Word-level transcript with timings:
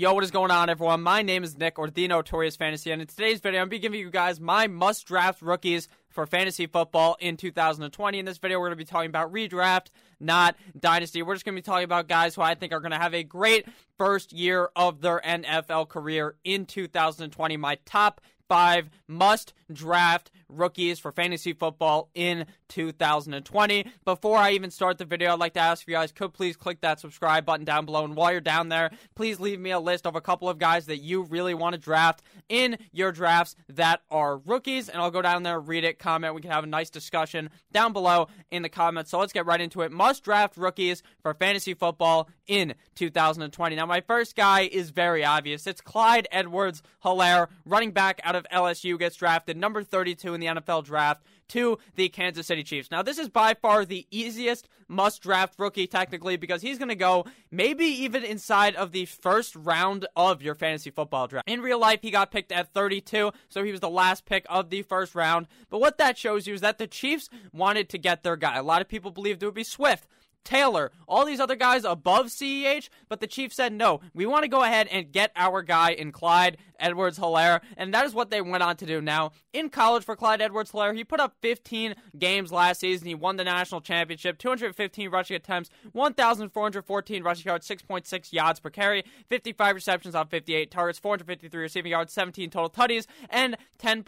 Yo, 0.00 0.14
what 0.14 0.24
is 0.24 0.30
going 0.30 0.50
on, 0.50 0.70
everyone? 0.70 1.02
My 1.02 1.20
name 1.20 1.44
is 1.44 1.58
Nick, 1.58 1.78
or 1.78 1.90
The 1.90 2.08
Notorious 2.08 2.56
Fantasy, 2.56 2.90
and 2.90 3.02
in 3.02 3.06
today's 3.06 3.38
video, 3.38 3.60
I'm 3.60 3.68
going 3.68 3.68
to 3.68 3.76
be 3.76 3.78
giving 3.80 4.00
you 4.00 4.10
guys 4.10 4.40
my 4.40 4.66
must 4.66 5.06
draft 5.06 5.42
rookies 5.42 5.88
for 6.08 6.24
fantasy 6.24 6.66
football 6.66 7.18
in 7.20 7.36
2020. 7.36 8.18
In 8.18 8.24
this 8.24 8.38
video, 8.38 8.58
we're 8.58 8.68
going 8.68 8.78
to 8.78 8.82
be 8.82 8.86
talking 8.86 9.10
about 9.10 9.30
redraft, 9.30 9.88
not 10.18 10.56
dynasty. 10.80 11.22
We're 11.22 11.34
just 11.34 11.44
going 11.44 11.54
to 11.54 11.60
be 11.60 11.62
talking 11.62 11.84
about 11.84 12.08
guys 12.08 12.34
who 12.34 12.40
I 12.40 12.54
think 12.54 12.72
are 12.72 12.80
going 12.80 12.92
to 12.92 12.96
have 12.96 13.12
a 13.12 13.22
great 13.22 13.66
first 13.98 14.32
year 14.32 14.70
of 14.74 15.02
their 15.02 15.20
NFL 15.20 15.90
career 15.90 16.34
in 16.44 16.64
2020. 16.64 17.58
My 17.58 17.76
top 17.84 18.22
five 18.50 18.90
must 19.06 19.54
draft 19.72 20.32
rookies 20.48 20.98
for 20.98 21.12
fantasy 21.12 21.52
football 21.52 22.10
in 22.14 22.46
2020. 22.68 23.86
Before 24.04 24.38
I 24.38 24.52
even 24.52 24.70
start 24.70 24.98
the 24.98 25.04
video, 25.04 25.32
I'd 25.32 25.38
like 25.38 25.54
to 25.54 25.60
ask 25.60 25.82
if 25.82 25.88
you 25.88 25.94
guys 25.94 26.10
could 26.10 26.32
please 26.32 26.56
click 26.56 26.80
that 26.80 26.98
subscribe 26.98 27.44
button 27.44 27.64
down 27.64 27.86
below. 27.86 28.04
And 28.04 28.16
while 28.16 28.32
you're 28.32 28.40
down 28.40 28.68
there, 28.68 28.90
please 29.14 29.38
leave 29.38 29.60
me 29.60 29.70
a 29.70 29.78
list 29.78 30.06
of 30.06 30.16
a 30.16 30.20
couple 30.20 30.48
of 30.48 30.58
guys 30.58 30.86
that 30.86 30.98
you 30.98 31.22
really 31.22 31.54
want 31.54 31.74
to 31.74 31.78
draft 31.78 32.22
in 32.48 32.76
your 32.92 33.12
drafts 33.12 33.54
that 33.68 34.02
are 34.10 34.38
rookies. 34.38 34.88
And 34.88 35.00
I'll 35.00 35.10
go 35.10 35.22
down 35.22 35.42
there, 35.44 35.60
read 35.60 35.84
it, 35.84 35.98
comment. 35.98 36.34
We 36.34 36.40
can 36.40 36.50
have 36.50 36.64
a 36.64 36.68
nice 36.68 36.90
discussion 36.90 37.50
down 37.72 37.92
below 37.92 38.26
in 38.50 38.62
the 38.62 38.68
comments. 38.68 39.10
So 39.10 39.18
let's 39.18 39.32
get 39.32 39.46
right 39.46 39.60
into 39.60 39.82
it. 39.82 39.92
Must 39.92 40.24
draft 40.24 40.56
rookies 40.56 41.02
for 41.22 41.34
fantasy 41.34 41.74
football 41.74 42.28
in 42.46 42.74
2020. 42.96 43.76
Now, 43.76 43.86
my 43.86 44.00
first 44.00 44.34
guy 44.34 44.62
is 44.62 44.90
very 44.90 45.24
obvious. 45.24 45.66
It's 45.66 45.80
Clyde 45.80 46.26
Edwards 46.32 46.82
Helaire, 47.04 47.48
running 47.64 47.92
back 47.92 48.20
out 48.24 48.34
of 48.34 48.39
LSU, 48.52 48.98
gets 48.98 49.16
drafted 49.16 49.56
number 49.56 49.82
32 49.82 50.34
in 50.34 50.40
the 50.40 50.46
NFL 50.46 50.84
draft 50.84 51.22
to 51.48 51.78
the 51.96 52.08
Kansas 52.08 52.46
City 52.46 52.62
Chiefs. 52.62 52.90
Now, 52.90 53.02
this 53.02 53.18
is 53.18 53.28
by 53.28 53.54
far 53.54 53.84
the 53.84 54.06
easiest 54.10 54.68
must 54.88 55.22
draft 55.22 55.54
rookie, 55.58 55.86
technically, 55.86 56.36
because 56.36 56.62
he's 56.62 56.78
going 56.78 56.88
to 56.88 56.94
go 56.94 57.24
maybe 57.50 57.84
even 57.84 58.24
inside 58.24 58.74
of 58.76 58.92
the 58.92 59.04
first 59.04 59.54
round 59.56 60.06
of 60.16 60.42
your 60.42 60.54
fantasy 60.54 60.90
football 60.90 61.26
draft. 61.26 61.48
In 61.48 61.60
real 61.60 61.78
life, 61.78 62.00
he 62.02 62.10
got 62.10 62.30
picked 62.30 62.52
at 62.52 62.72
32, 62.72 63.32
so 63.48 63.64
he 63.64 63.72
was 63.72 63.80
the 63.80 63.90
last 63.90 64.24
pick 64.26 64.46
of 64.48 64.70
the 64.70 64.82
first 64.82 65.14
round. 65.14 65.46
But 65.68 65.80
what 65.80 65.98
that 65.98 66.18
shows 66.18 66.46
you 66.46 66.54
is 66.54 66.60
that 66.60 66.78
the 66.78 66.86
Chiefs 66.86 67.28
wanted 67.52 67.88
to 67.90 67.98
get 67.98 68.22
their 68.22 68.36
guy. 68.36 68.56
A 68.56 68.62
lot 68.62 68.80
of 68.80 68.88
people 68.88 69.10
believed 69.10 69.42
it 69.42 69.46
would 69.46 69.54
be 69.54 69.64
Swift. 69.64 70.06
Taylor, 70.44 70.90
all 71.06 71.24
these 71.24 71.40
other 71.40 71.56
guys 71.56 71.84
above 71.84 72.26
CEH, 72.26 72.88
but 73.08 73.20
the 73.20 73.26
Chiefs 73.26 73.56
said 73.56 73.72
no. 73.72 74.00
We 74.14 74.26
want 74.26 74.42
to 74.42 74.48
go 74.48 74.62
ahead 74.62 74.88
and 74.88 75.12
get 75.12 75.32
our 75.36 75.62
guy 75.62 75.90
in 75.92 76.12
Clyde 76.12 76.56
Edwards 76.78 77.18
Helaire, 77.18 77.60
and 77.76 77.92
that 77.92 78.06
is 78.06 78.14
what 78.14 78.30
they 78.30 78.40
went 78.40 78.62
on 78.62 78.76
to 78.76 78.86
do. 78.86 79.00
Now, 79.00 79.32
in 79.52 79.68
college 79.68 80.04
for 80.04 80.16
Clyde 80.16 80.40
Edwards 80.40 80.72
Helaire, 80.72 80.96
he 80.96 81.04
put 81.04 81.20
up 81.20 81.36
15 81.42 81.94
games 82.18 82.50
last 82.50 82.80
season. 82.80 83.06
He 83.06 83.14
won 83.14 83.36
the 83.36 83.44
national 83.44 83.80
championship, 83.80 84.38
215 84.38 85.10
rushing 85.10 85.36
attempts, 85.36 85.70
1,414 85.92 87.22
rushing 87.22 87.44
yards, 87.44 87.68
6.6 87.68 88.32
yards 88.32 88.60
per 88.60 88.70
carry, 88.70 89.04
55 89.28 89.74
receptions 89.74 90.14
on 90.14 90.26
58 90.28 90.70
targets, 90.70 90.98
453 90.98 91.60
receiving 91.60 91.92
yards, 91.92 92.12
17 92.12 92.50
total 92.50 92.70
tutties, 92.70 93.06
and 93.28 93.56
10 93.78 94.02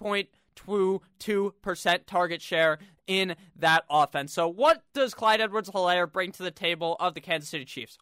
2% 0.57 2.07
target 2.07 2.43
share 2.43 2.79
in 3.07 3.35
that 3.57 3.85
offense. 3.91 4.33
So, 4.33 4.49
what 4.49 4.83
does 4.95 5.15
Clyde 5.15 5.41
Edwards 5.41 5.71
Helaire 5.71 6.11
bring 6.11 6.33
to 6.33 6.43
the 6.43 6.51
table 6.51 6.97
of 7.01 7.15
the 7.15 7.21
Kansas 7.21 7.51
City 7.51 7.65
Chiefs? 7.65 7.99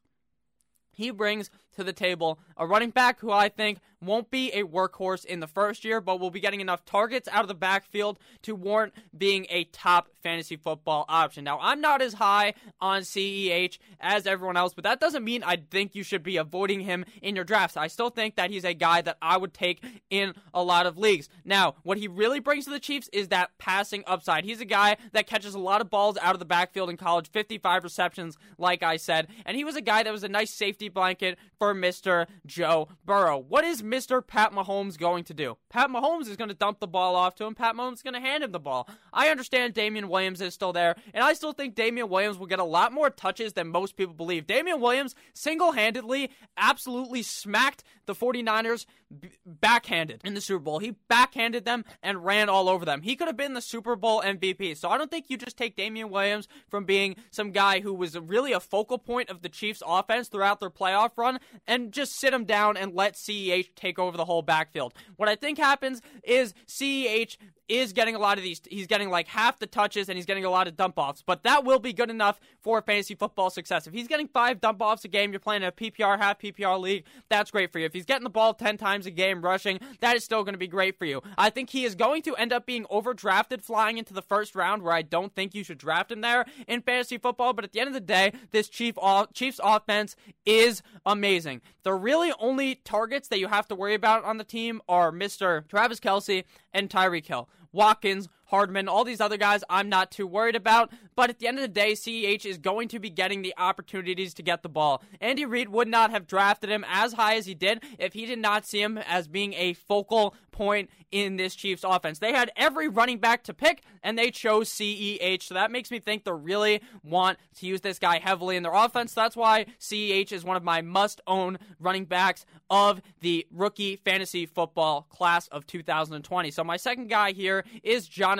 He 0.93 1.11
brings 1.11 1.51
to 1.77 1.85
the 1.85 1.93
table 1.93 2.39
a 2.57 2.67
running 2.67 2.91
back 2.91 3.21
who 3.21 3.31
I 3.31 3.49
think 3.49 3.79
won't 4.03 4.31
be 4.31 4.51
a 4.53 4.63
workhorse 4.63 5.25
in 5.25 5.41
the 5.41 5.47
first 5.47 5.85
year, 5.85 6.01
but 6.01 6.21
will 6.21 6.31
be 6.31 6.41
getting 6.41 6.61
enough 6.61 6.85
targets 6.85 7.29
out 7.31 7.43
of 7.43 7.49
the 7.49 7.55
backfield 7.55 8.19
to 8.43 8.55
warrant 8.55 8.95
being 9.17 9.47
a 9.51 9.65
top 9.65 10.09
fantasy 10.23 10.57
football 10.57 11.05
option. 11.09 11.45
Now, 11.45 11.59
I'm 11.61 11.81
not 11.81 12.01
as 12.01 12.15
high 12.15 12.55
on 12.81 13.03
CEH 13.03 13.79
as 14.01 14.27
everyone 14.27 14.57
else, 14.57 14.75
but 14.75 14.85
that 14.85 15.01
doesn't 15.01 15.25
mean 15.25 15.43
I 15.43 15.57
think 15.57 15.95
you 15.95 16.03
should 16.03 16.23
be 16.23 16.39
avoiding 16.39 16.81
him 16.81 17.05
in 17.23 17.37
your 17.37 17.45
drafts. 17.45 17.77
I 17.77 17.89
still 17.89 18.11
think 18.11 18.37
that 18.37 18.51
he's 18.51 18.65
a 18.65 18.75
guy 18.75 19.03
that 19.03 19.19
I 19.21 19.37
would 19.37 19.53
take 19.53 19.85
in 20.09 20.35
a 20.55 20.63
lot 20.63 20.87
of 20.87 20.97
leagues. 20.97 21.29
Now, 21.45 21.75
what 21.83 21.99
he 21.99 22.09
really 22.09 22.41
brings 22.41 22.65
to 22.65 22.71
the 22.71 22.81
Chiefs 22.81 23.09
is 23.13 23.29
that 23.29 23.51
passing 23.59 24.03
upside. 24.07 24.45
He's 24.45 24.61
a 24.61 24.67
guy 24.67 24.97
that 25.13 25.27
catches 25.27 25.55
a 25.55 25.59
lot 25.59 25.81
of 25.81 25.91
balls 25.91 26.17
out 26.23 26.35
of 26.35 26.39
the 26.39 26.45
backfield 26.47 26.91
in 26.91 26.97
college, 26.97 27.31
55 27.31 27.85
receptions, 27.85 28.39
like 28.59 28.83
I 28.83 28.97
said, 28.97 29.29
and 29.45 29.57
he 29.57 29.65
was 29.65 29.77
a 29.77 29.83
guy 29.83 30.03
that 30.03 30.13
was 30.13 30.25
a 30.25 30.29
nice 30.29 30.51
safety 30.51 30.89
blanket 30.89 31.39
for 31.61 31.75
Mr. 31.75 32.27
Joe 32.47 32.89
Burrow. 33.05 33.37
What 33.37 33.65
is 33.65 33.83
Mr. 33.83 34.27
Pat 34.27 34.53
Mahomes 34.53 34.97
going 34.97 35.25
to 35.25 35.35
do? 35.35 35.59
Pat 35.69 35.91
Mahomes 35.91 36.27
is 36.27 36.37
going 36.37 36.49
to 36.49 36.55
dump 36.55 36.81
the 36.81 36.89
ball 36.89 37.15
off 37.15 37.35
to 37.35 37.45
him. 37.45 37.55
Pat 37.55 37.77
Mahomes 37.77 37.97
is 37.97 38.03
going 38.03 38.15
to 38.15 38.21
hand 38.21 38.43
him 38.43 38.51
the 38.51 38.59
ball. 38.59 38.89
I 39.13 39.29
understand 39.29 39.75
Damien 39.75 40.09
Williams 40.09 40.41
is 40.41 40.55
still 40.55 40.73
there, 40.73 40.97
and 41.13 41.23
I 41.23 41.35
still 41.35 41.53
think 41.53 41.75
Damien 41.75 42.09
Williams 42.09 42.39
will 42.39 42.47
get 42.47 42.61
a 42.61 42.65
lot 42.65 42.95
more 42.95 43.11
touches 43.11 43.53
than 43.53 43.69
most 43.69 43.95
people 43.95 44.15
believe. 44.15 44.47
Damien 44.47 44.81
Williams 44.81 45.15
single 45.35 45.73
handedly 45.73 46.31
absolutely 46.57 47.23
smacked 47.23 47.85
the 48.07 48.15
49ers 48.15 48.87
b- 49.21 49.29
backhanded 49.45 50.23
in 50.25 50.33
the 50.33 50.41
Super 50.41 50.61
Bowl. 50.61 50.79
He 50.79 50.97
backhanded 51.09 51.67
them 51.67 51.85
and 52.03 52.25
ran 52.25 52.49
all 52.49 52.71
over 52.71 52.87
them. 52.87 53.03
He 53.03 53.17
could 53.17 53.29
have 53.29 53.37
been 53.37 53.53
the 53.53 53.61
Super 53.61 53.97
Bowl 53.97 54.23
MVP. 54.23 54.79
So 54.79 54.89
I 54.89 54.97
don't 54.97 55.11
think 55.11 55.27
you 55.29 55.37
just 55.37 55.59
take 55.59 55.77
Damien 55.77 56.09
Williams 56.09 56.49
from 56.71 56.87
being 56.87 57.17
some 57.31 57.53
guy 57.53 57.81
who 57.81 57.93
was 57.93 58.19
really 58.19 58.53
a 58.53 58.61
focal 58.61 58.99
point 58.99 59.29
of 59.29 59.43
the 59.43 59.51
Chiefs 59.51 59.83
offense 59.87 60.29
throughout 60.29 60.59
their 60.61 60.71
playoff 60.71 61.11
run 61.17 61.39
and 61.67 61.93
just 61.93 62.19
sit 62.19 62.33
him 62.33 62.45
down 62.45 62.77
and 62.77 62.95
let 62.95 63.15
CEH 63.15 63.75
take 63.75 63.99
over 63.99 64.17
the 64.17 64.25
whole 64.25 64.43
backfield. 64.43 64.95
What 65.17 65.29
I 65.29 65.37
think 65.37 65.59
happens 65.59 66.01
is 66.23 66.55
CEH 66.67 67.37
is 67.69 67.93
getting 67.93 68.17
a 68.17 68.19
lot 68.19 68.37
of 68.37 68.43
these. 68.43 68.61
He's 68.69 68.89
getting 68.89 69.11
like 69.11 69.29
half 69.29 69.61
the 69.61 69.67
touches 69.67 70.09
and 70.09 70.17
he's 70.17 70.27
getting 70.27 70.45
a 70.45 70.51
lot 70.51 70.67
of 70.67 70.77
dump 70.77 70.99
offs, 70.99 71.23
but 71.25 71.45
that 71.45 71.65
will 71.65 71.79
be 71.79 71.93
good 71.93 72.11
enough 72.11 72.41
for 72.61 72.83
fantasy 72.83 73.15
football 73.15 73.49
success. 73.49 73.87
If 73.87 73.93
he's 73.93 74.09
getting 74.09 74.27
five 74.27 74.61
dump 74.61 74.83
offs 74.83 75.05
a 75.05 75.09
game, 75.09 75.31
you're 75.31 75.39
playing 75.39 75.63
a 75.63 75.71
PPR, 75.71 76.19
half 76.19 76.41
PPR 76.41 76.81
league, 76.81 77.05
that's 77.29 77.53
great 77.53 77.73
for 77.73 77.79
you. 77.79 77.87
If 77.87 77.93
he's 77.93 78.05
getting 78.05 78.25
the 78.25 78.31
ball 78.31 78.55
10 78.55 78.77
times 78.77 79.07
a 79.07 79.11
game 79.13 79.41
rushing, 79.41 79.79
that 80.01 80.17
is 80.17 80.25
still 80.25 80.43
going 80.43 80.55
to 80.55 80.59
be 80.59 80.67
great 80.67 80.99
for 80.99 81.05
you. 81.05 81.23
I 81.39 81.51
think 81.51 81.71
he 81.71 81.85
is 81.85 81.95
going 81.95 82.23
to 82.23 82.35
end 82.35 82.53
up 82.53 82.67
being 82.67 82.87
overdrafted 82.87 83.63
flying 83.63 83.99
into 83.99 84.15
the 84.15 84.23
first 84.23 84.57
round 84.57 84.83
where 84.83 84.93
I 84.93 85.03
don't 85.03 85.33
think 85.33 85.55
you 85.55 85.63
should 85.63 85.79
draft 85.79 86.11
him 86.11 86.23
there 86.23 86.47
in 86.67 86.83
fantasy 86.83 87.19
football, 87.19 87.53
but 87.53 87.65
at 87.65 87.73
the 87.73 87.79
end 87.79 87.89
of 87.89 87.95
the 87.95 88.01
day, 88.01 88.33
this 88.51 88.69
Chief 88.69 88.97
Chiefs 89.33 89.61
offense 89.63 90.17
is 90.45 90.83
amazing. 91.07 91.40
The 91.83 91.95
really 91.95 92.33
only 92.39 92.77
targets 92.77 93.29
that 93.29 93.39
you 93.39 93.49
have 93.49 93.69
to 93.69 93.75
worry 93.75 93.95
about 93.95 94.25
on 94.25 94.39
the 94.39 94.45
team 94.45 94.81
are 94.89 95.13
Mr. 95.13 95.67
Travis 95.69 96.01
Kelce 96.01 96.45
and 96.73 96.89
Tyreek 96.89 97.27
Hill. 97.27 97.49
Watkins, 97.73 98.29
Hardman, 98.51 98.89
all 98.89 99.05
these 99.05 99.21
other 99.21 99.37
guys 99.37 99.63
I'm 99.71 99.89
not 99.89 100.11
too 100.11 100.27
worried 100.27 100.57
about. 100.57 100.91
But 101.15 101.31
at 101.31 101.39
the 101.39 101.47
end 101.49 101.59
of 101.59 101.63
the 101.63 101.69
day, 101.69 101.93
CEH 101.93 102.47
is 102.47 102.59
going 102.59 102.89
to 102.89 102.99
be 102.99 103.11
getting 103.11 103.43
the 103.43 103.55
opportunities 103.57 104.35
to 104.35 104.43
get 104.43 104.63
the 104.63 104.69
ball. 104.69 105.03
Andy 105.21 105.45
Reid 105.45 105.69
would 105.69 105.89
not 105.89 106.11
have 106.11 106.27
drafted 106.27 106.71
him 106.71 106.85
as 106.89 107.13
high 107.13 107.37
as 107.37 107.47
he 107.47 107.55
did 107.55 107.83
if 107.99 108.15
he 108.15 108.27
did 108.27 108.39
not 108.39 108.67
see 108.67 108.81
him 108.81 108.99
as 108.99 109.29
being 109.29 109.53
a 109.55 109.75
focal 109.75 110.35
point 110.51 110.91
in 111.13 111.37
this 111.37 111.55
Chiefs 111.55 111.85
offense. 111.85 112.19
They 112.19 112.33
had 112.33 112.51
every 112.57 112.89
running 112.89 113.19
back 113.19 113.45
to 113.45 113.55
pick, 113.55 113.83
and 114.03 114.19
they 114.19 114.31
chose 114.31 114.69
CEH. 114.69 115.43
So 115.43 115.55
that 115.55 115.71
makes 115.71 115.91
me 115.91 116.01
think 116.01 116.25
they 116.25 116.33
really 116.33 116.81
want 117.03 117.39
to 117.59 117.67
use 117.67 117.81
this 117.81 117.99
guy 117.99 118.19
heavily 118.19 118.57
in 118.57 118.63
their 118.63 118.75
offense. 118.75 119.13
That's 119.15 119.37
why 119.37 119.67
CEH 119.79 120.33
is 120.33 120.45
one 120.45 120.57
of 120.57 120.63
my 120.63 120.83
must 120.83 121.21
own 121.27 121.59
running 121.79 122.05
backs 122.05 122.47
of 122.69 123.01
the 123.21 123.47
rookie 123.51 123.97
fantasy 123.97 124.47
football 124.47 125.07
class 125.11 125.49
of 125.49 125.67
2020. 125.67 126.51
So 126.51 126.63
my 126.63 126.77
second 126.77 127.09
guy 127.09 127.33
here 127.33 127.65
is 127.83 128.07
Jonathan 128.07 128.40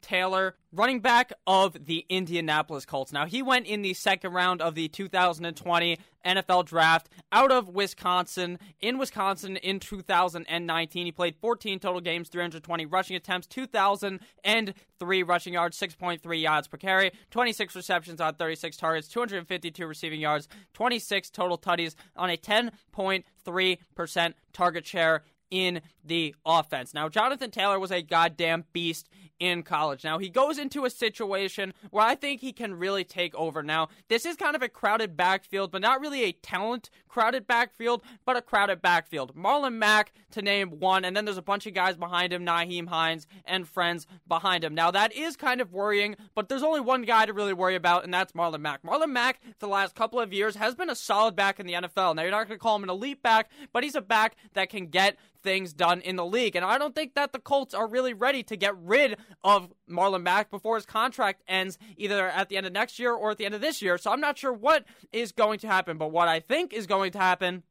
Taylor 0.00 0.54
running 0.72 1.00
back 1.00 1.32
of 1.46 1.84
the 1.84 2.06
Indianapolis 2.08 2.86
Colts. 2.86 3.12
Now, 3.12 3.26
he 3.26 3.42
went 3.42 3.66
in 3.66 3.82
the 3.82 3.94
second 3.94 4.32
round 4.32 4.62
of 4.62 4.74
the 4.74 4.88
2020 4.88 5.98
NFL 6.24 6.64
draft 6.64 7.08
out 7.30 7.52
of 7.52 7.68
Wisconsin. 7.68 8.58
In 8.80 8.98
Wisconsin 8.98 9.56
in 9.56 9.80
2019, 9.80 11.06
he 11.06 11.12
played 11.12 11.36
14 11.36 11.78
total 11.78 12.00
games, 12.00 12.28
320 12.28 12.86
rushing 12.86 13.16
attempts, 13.16 13.46
2,003 13.48 15.22
rushing 15.22 15.52
yards, 15.54 15.78
6.3 15.78 16.40
yards 16.40 16.68
per 16.68 16.76
carry, 16.76 17.12
26 17.30 17.74
receptions 17.76 18.20
on 18.20 18.34
36 18.34 18.76
targets, 18.76 19.08
252 19.08 19.86
receiving 19.86 20.20
yards, 20.20 20.48
26 20.74 21.30
total 21.30 21.58
tutties 21.58 21.94
on 22.16 22.30
a 22.30 22.36
10.3% 22.36 24.34
target 24.52 24.86
share 24.86 25.24
in 25.52 25.82
the 26.02 26.34
offense. 26.46 26.94
Now, 26.94 27.10
Jonathan 27.10 27.50
Taylor 27.50 27.78
was 27.78 27.92
a 27.92 28.00
goddamn 28.02 28.64
beast 28.72 29.08
in 29.38 29.62
college. 29.62 30.02
Now, 30.02 30.18
he 30.18 30.28
goes 30.28 30.56
into 30.56 30.84
a 30.84 30.90
situation 30.90 31.74
where 31.90 32.04
I 32.04 32.14
think 32.14 32.40
he 32.40 32.52
can 32.52 32.74
really 32.74 33.04
take 33.04 33.34
over. 33.34 33.62
Now, 33.62 33.88
this 34.08 34.24
is 34.24 34.36
kind 34.36 34.56
of 34.56 34.62
a 34.62 34.68
crowded 34.68 35.16
backfield, 35.16 35.70
but 35.70 35.82
not 35.82 36.00
really 36.00 36.22
a 36.24 36.32
talent 36.32 36.90
crowded 37.08 37.46
backfield, 37.46 38.02
but 38.24 38.36
a 38.36 38.42
crowded 38.42 38.80
backfield. 38.80 39.36
Marlon 39.36 39.74
Mack, 39.74 40.12
to 40.30 40.42
name 40.42 40.78
one, 40.80 41.04
and 41.04 41.14
then 41.14 41.24
there's 41.24 41.36
a 41.36 41.42
bunch 41.42 41.66
of 41.66 41.74
guys 41.74 41.96
behind 41.96 42.32
him, 42.32 42.46
Nyheim 42.46 42.88
Hines 42.88 43.26
and 43.44 43.68
friends 43.68 44.06
behind 44.26 44.64
him. 44.64 44.74
Now, 44.74 44.90
that 44.92 45.12
is 45.12 45.36
kind 45.36 45.60
of 45.60 45.72
worrying, 45.72 46.16
but 46.34 46.48
there's 46.48 46.62
only 46.62 46.80
one 46.80 47.02
guy 47.02 47.26
to 47.26 47.32
really 47.32 47.52
worry 47.52 47.74
about, 47.74 48.04
and 48.04 48.14
that's 48.14 48.32
Marlon 48.32 48.60
Mack. 48.60 48.82
Marlon 48.82 49.10
Mack, 49.10 49.42
for 49.42 49.66
the 49.66 49.68
last 49.68 49.94
couple 49.94 50.20
of 50.20 50.32
years, 50.32 50.56
has 50.56 50.74
been 50.74 50.88
a 50.88 50.94
solid 50.94 51.36
back 51.36 51.60
in 51.60 51.66
the 51.66 51.74
NFL. 51.74 52.14
Now, 52.16 52.22
you're 52.22 52.30
not 52.30 52.46
going 52.46 52.58
to 52.58 52.62
call 52.62 52.76
him 52.76 52.84
an 52.84 52.90
elite 52.90 53.22
back, 53.22 53.50
but 53.72 53.82
he's 53.82 53.96
a 53.96 54.00
back 54.00 54.36
that 54.54 54.70
can 54.70 54.86
get 54.86 55.18
things 55.42 55.72
done 55.72 56.00
in 56.00 56.16
the 56.16 56.24
league. 56.24 56.56
And 56.56 56.64
I 56.64 56.78
don't 56.78 56.94
think 56.94 57.14
that 57.14 57.32
the 57.32 57.38
Colts 57.38 57.74
are 57.74 57.86
really 57.86 58.14
ready 58.14 58.42
to 58.44 58.56
get 58.56 58.76
rid 58.78 59.16
of 59.42 59.72
Marlon 59.90 60.22
Mack 60.22 60.50
before 60.50 60.76
his 60.76 60.86
contract 60.86 61.42
ends, 61.48 61.78
either 61.96 62.28
at 62.28 62.48
the 62.48 62.56
end 62.56 62.66
of 62.66 62.72
next 62.72 62.98
year 62.98 63.12
or 63.12 63.30
at 63.30 63.38
the 63.38 63.44
end 63.44 63.54
of 63.54 63.60
this 63.60 63.82
year. 63.82 63.98
So 63.98 64.10
I'm 64.10 64.20
not 64.20 64.38
sure 64.38 64.52
what 64.52 64.84
is 65.12 65.32
going 65.32 65.58
to 65.60 65.66
happen. 65.66 65.98
But 65.98 66.10
what 66.10 66.28
I 66.28 66.40
think 66.40 66.72
is 66.72 66.86
going 66.86 67.12
to 67.12 67.18
happen 67.18 67.62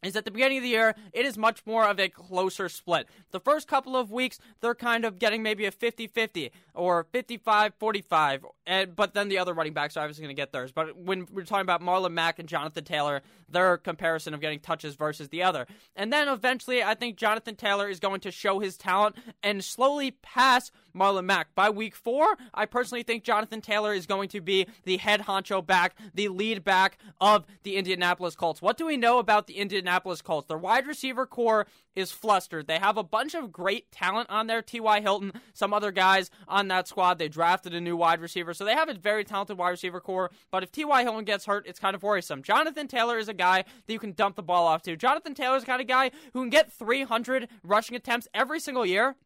is 0.00 0.14
at 0.14 0.24
the 0.24 0.30
beginning 0.30 0.58
of 0.58 0.62
the 0.62 0.68
year, 0.68 0.94
it 1.12 1.26
is 1.26 1.36
much 1.36 1.66
more 1.66 1.84
of 1.84 1.98
a 1.98 2.08
closer 2.08 2.68
split. 2.68 3.08
The 3.32 3.40
first 3.40 3.66
couple 3.66 3.96
of 3.96 4.12
weeks, 4.12 4.38
they're 4.60 4.76
kind 4.76 5.04
of 5.04 5.18
getting 5.18 5.42
maybe 5.42 5.66
a 5.66 5.72
50 5.72 6.06
50 6.06 6.52
or 6.72 7.08
55 7.10 7.74
45, 7.80 8.44
but 8.94 9.14
then 9.14 9.28
the 9.28 9.38
other 9.38 9.52
running 9.54 9.72
backs 9.72 9.96
are 9.96 10.04
obviously 10.04 10.22
going 10.22 10.36
to 10.36 10.40
get 10.40 10.52
theirs. 10.52 10.70
But 10.70 10.96
when 10.96 11.26
we're 11.32 11.44
talking 11.44 11.62
about 11.62 11.82
Marlon 11.82 12.12
Mack 12.12 12.38
and 12.38 12.48
Jonathan 12.48 12.84
Taylor, 12.84 13.22
their 13.50 13.76
comparison 13.76 14.34
of 14.34 14.40
getting 14.40 14.60
touches 14.60 14.94
versus 14.94 15.28
the 15.28 15.42
other. 15.42 15.66
And 15.96 16.12
then 16.12 16.28
eventually, 16.28 16.82
I 16.82 16.94
think 16.94 17.16
Jonathan 17.16 17.56
Taylor 17.56 17.88
is 17.88 18.00
going 18.00 18.20
to 18.20 18.30
show 18.30 18.58
his 18.58 18.76
talent 18.76 19.16
and 19.42 19.64
slowly 19.64 20.10
pass 20.10 20.70
Marlon 20.94 21.24
Mack. 21.24 21.54
By 21.54 21.70
week 21.70 21.94
four, 21.94 22.36
I 22.52 22.66
personally 22.66 23.02
think 23.02 23.24
Jonathan 23.24 23.60
Taylor 23.60 23.92
is 23.92 24.06
going 24.06 24.28
to 24.30 24.40
be 24.40 24.66
the 24.84 24.96
head 24.96 25.22
honcho 25.22 25.64
back, 25.64 25.96
the 26.14 26.28
lead 26.28 26.64
back 26.64 26.98
of 27.20 27.46
the 27.62 27.76
Indianapolis 27.76 28.34
Colts. 28.34 28.60
What 28.60 28.76
do 28.76 28.86
we 28.86 28.96
know 28.96 29.18
about 29.18 29.46
the 29.46 29.56
Indianapolis 29.56 30.22
Colts? 30.22 30.48
Their 30.48 30.58
wide 30.58 30.86
receiver 30.86 31.26
core 31.26 31.66
is 31.94 32.12
flustered. 32.12 32.66
They 32.66 32.78
have 32.78 32.96
a 32.96 33.02
bunch 33.02 33.34
of 33.34 33.52
great 33.52 33.90
talent 33.90 34.30
on 34.30 34.46
there. 34.46 34.62
T.Y. 34.62 35.00
Hilton, 35.00 35.32
some 35.52 35.74
other 35.74 35.90
guys 35.90 36.30
on 36.46 36.68
that 36.68 36.88
squad. 36.88 37.18
They 37.18 37.28
drafted 37.28 37.74
a 37.74 37.80
new 37.80 37.96
wide 37.96 38.20
receiver, 38.20 38.54
so 38.54 38.64
they 38.64 38.74
have 38.74 38.88
a 38.88 38.94
very 38.94 39.24
talented 39.24 39.58
wide 39.58 39.70
receiver 39.70 40.00
core. 40.00 40.30
But 40.50 40.62
if 40.62 40.72
T.Y. 40.72 41.02
Hilton 41.02 41.24
gets 41.24 41.46
hurt, 41.46 41.66
it's 41.66 41.80
kind 41.80 41.94
of 41.94 42.02
worrisome. 42.02 42.42
Jonathan 42.42 42.88
Taylor 42.88 43.18
is 43.18 43.28
a 43.28 43.34
guy 43.38 43.64
that 43.86 43.92
you 43.92 43.98
can 43.98 44.12
dump 44.12 44.36
the 44.36 44.42
ball 44.42 44.66
off 44.66 44.82
to. 44.82 44.96
Jonathan 44.96 45.34
Taylor's 45.34 45.62
the 45.62 45.66
kind 45.66 45.80
of 45.80 45.86
guy 45.86 46.10
who 46.32 46.42
can 46.42 46.50
get 46.50 46.72
300 46.72 47.48
rushing 47.62 47.96
attempts 47.96 48.28
every 48.34 48.60
single 48.60 48.84
year 48.84 49.16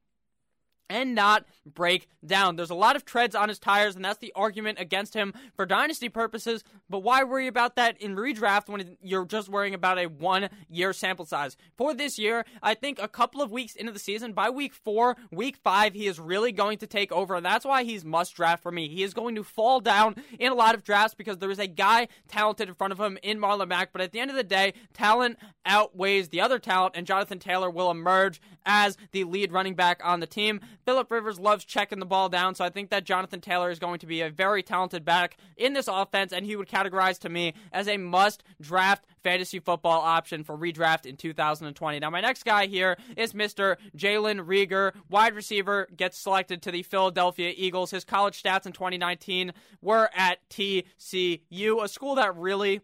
and 0.92 1.14
not 1.14 1.46
break 1.64 2.06
down. 2.24 2.56
There's 2.56 2.70
a 2.70 2.74
lot 2.74 2.96
of 2.96 3.04
treads 3.04 3.34
on 3.34 3.48
his 3.48 3.58
tires, 3.58 3.96
and 3.96 4.04
that's 4.04 4.18
the 4.18 4.32
argument 4.36 4.78
against 4.78 5.14
him 5.14 5.32
for 5.56 5.64
dynasty 5.64 6.10
purposes. 6.10 6.62
But 6.90 6.98
why 6.98 7.24
worry 7.24 7.46
about 7.46 7.76
that 7.76 8.00
in 8.00 8.14
redraft 8.14 8.68
when 8.68 8.98
you're 9.00 9.24
just 9.24 9.48
worrying 9.48 9.72
about 9.72 9.98
a 9.98 10.06
one 10.06 10.50
year 10.68 10.92
sample 10.92 11.24
size? 11.24 11.56
For 11.76 11.94
this 11.94 12.18
year, 12.18 12.44
I 12.62 12.74
think 12.74 13.00
a 13.00 13.08
couple 13.08 13.40
of 13.40 13.50
weeks 13.50 13.74
into 13.74 13.90
the 13.90 13.98
season, 13.98 14.34
by 14.34 14.50
week 14.50 14.74
four, 14.74 15.16
week 15.30 15.56
five, 15.56 15.94
he 15.94 16.06
is 16.06 16.20
really 16.20 16.52
going 16.52 16.76
to 16.78 16.86
take 16.86 17.10
over, 17.10 17.34
and 17.34 17.46
that's 17.46 17.64
why 17.64 17.84
he's 17.84 18.04
must 18.04 18.34
draft 18.34 18.62
for 18.62 18.70
me. 18.70 18.88
He 18.88 19.02
is 19.02 19.14
going 19.14 19.34
to 19.36 19.44
fall 19.44 19.80
down 19.80 20.16
in 20.38 20.52
a 20.52 20.54
lot 20.54 20.74
of 20.74 20.84
drafts 20.84 21.14
because 21.14 21.38
there 21.38 21.50
is 21.50 21.58
a 21.58 21.66
guy 21.66 22.08
talented 22.28 22.68
in 22.68 22.74
front 22.74 22.92
of 22.92 23.00
him 23.00 23.18
in 23.22 23.38
Marlon 23.38 23.68
Mack, 23.68 23.92
but 23.92 24.02
at 24.02 24.12
the 24.12 24.20
end 24.20 24.30
of 24.30 24.36
the 24.36 24.42
day, 24.42 24.74
talent 24.92 25.38
outweighs 25.64 26.28
the 26.28 26.42
other 26.42 26.58
talent, 26.58 26.96
and 26.96 27.06
Jonathan 27.06 27.38
Taylor 27.38 27.70
will 27.70 27.90
emerge 27.90 28.42
as 28.66 28.96
the 29.12 29.24
lead 29.24 29.52
running 29.52 29.74
back 29.74 30.00
on 30.04 30.20
the 30.20 30.26
team. 30.26 30.60
Philip 30.84 31.10
Rivers 31.10 31.38
loves 31.38 31.64
checking 31.64 31.98
the 31.98 32.06
ball 32.06 32.28
down, 32.28 32.54
so 32.54 32.64
I 32.64 32.70
think 32.70 32.90
that 32.90 33.04
Jonathan 33.04 33.40
Taylor 33.40 33.70
is 33.70 33.78
going 33.78 33.98
to 34.00 34.06
be 34.06 34.20
a 34.20 34.30
very 34.30 34.62
talented 34.62 35.04
back 35.04 35.36
in 35.56 35.72
this 35.72 35.88
offense, 35.88 36.32
and 36.32 36.44
he 36.44 36.56
would 36.56 36.68
categorize 36.68 37.18
to 37.20 37.28
me 37.28 37.54
as 37.72 37.88
a 37.88 37.96
must 37.96 38.42
draft 38.60 39.06
fantasy 39.22 39.60
football 39.60 40.00
option 40.00 40.42
for 40.42 40.56
redraft 40.56 41.06
in 41.06 41.16
2020. 41.16 42.00
Now, 42.00 42.10
my 42.10 42.20
next 42.20 42.44
guy 42.44 42.66
here 42.66 42.96
is 43.16 43.32
Mr. 43.32 43.76
Jalen 43.96 44.44
Reagor, 44.44 44.92
wide 45.08 45.34
receiver, 45.34 45.88
gets 45.96 46.18
selected 46.18 46.62
to 46.62 46.72
the 46.72 46.82
Philadelphia 46.82 47.52
Eagles. 47.56 47.90
His 47.90 48.04
college 48.04 48.42
stats 48.42 48.66
in 48.66 48.72
2019 48.72 49.52
were 49.80 50.10
at 50.14 50.38
TCU, 50.50 51.82
a 51.82 51.88
school 51.88 52.16
that 52.16 52.36
really 52.36 52.80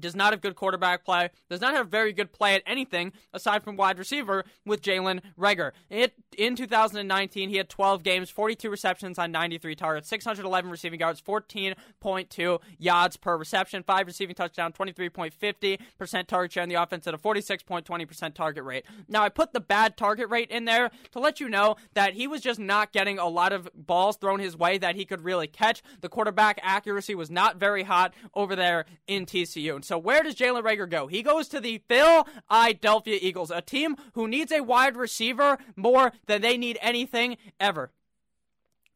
does 0.00 0.16
not 0.16 0.32
have 0.32 0.40
good 0.40 0.54
quarterback 0.54 1.04
play, 1.04 1.30
does 1.48 1.60
not 1.60 1.74
have 1.74 1.88
very 1.88 2.12
good 2.12 2.32
play 2.32 2.54
at 2.54 2.62
anything 2.66 3.12
aside 3.32 3.62
from 3.62 3.76
wide 3.76 3.98
receiver 3.98 4.44
with 4.64 4.82
Jalen 4.82 5.20
Reagor. 5.38 5.72
It, 5.90 6.14
in 6.36 6.56
2019, 6.56 7.48
he 7.48 7.56
had 7.56 7.68
12 7.68 8.02
games, 8.02 8.30
42 8.30 8.70
receptions 8.70 9.18
on 9.18 9.32
93 9.32 9.74
targets, 9.74 10.08
611 10.08 10.70
receiving 10.70 11.00
yards, 11.00 11.20
14.2 11.20 12.60
yards 12.78 13.16
per 13.16 13.36
reception, 13.36 13.82
5 13.82 14.06
receiving 14.06 14.34
touchdown, 14.34 14.72
23.50% 14.72 16.26
target 16.26 16.52
share 16.52 16.62
in 16.62 16.68
the 16.68 16.74
offense 16.74 17.06
at 17.06 17.14
a 17.14 17.18
46.20% 17.18 18.34
target 18.34 18.64
rate. 18.64 18.84
Now, 19.08 19.22
I 19.22 19.28
put 19.28 19.52
the 19.52 19.60
bad 19.60 19.96
target 19.96 20.28
rate 20.28 20.50
in 20.50 20.64
there 20.64 20.90
to 21.12 21.18
let 21.18 21.40
you 21.40 21.48
know 21.48 21.76
that 21.94 22.14
he 22.14 22.26
was 22.26 22.40
just 22.40 22.58
not 22.58 22.92
getting 22.92 23.18
a 23.18 23.28
lot 23.28 23.52
of 23.52 23.68
balls 23.74 24.16
thrown 24.16 24.40
his 24.40 24.56
way 24.56 24.78
that 24.78 24.96
he 24.96 25.04
could 25.04 25.24
really 25.24 25.46
catch. 25.46 25.82
The 26.00 26.08
quarterback 26.08 26.58
accuracy 26.62 27.14
was 27.14 27.30
not 27.30 27.56
very 27.56 27.82
hot 27.82 28.14
over 28.34 28.56
there 28.56 28.86
in 29.06 29.26
TCU. 29.26 29.84
So 29.86 29.98
where 29.98 30.22
does 30.22 30.34
Jalen 30.34 30.64
Reagor 30.64 30.88
go? 30.88 31.06
He 31.06 31.22
goes 31.22 31.48
to 31.48 31.60
the 31.60 31.80
Philadelphia 31.88 33.18
Eagles, 33.22 33.50
a 33.50 33.60
team 33.60 33.96
who 34.14 34.26
needs 34.26 34.50
a 34.50 34.60
wide 34.60 34.96
receiver 34.96 35.58
more 35.76 36.12
than 36.26 36.42
they 36.42 36.58
need 36.58 36.78
anything 36.82 37.36
ever. 37.60 37.92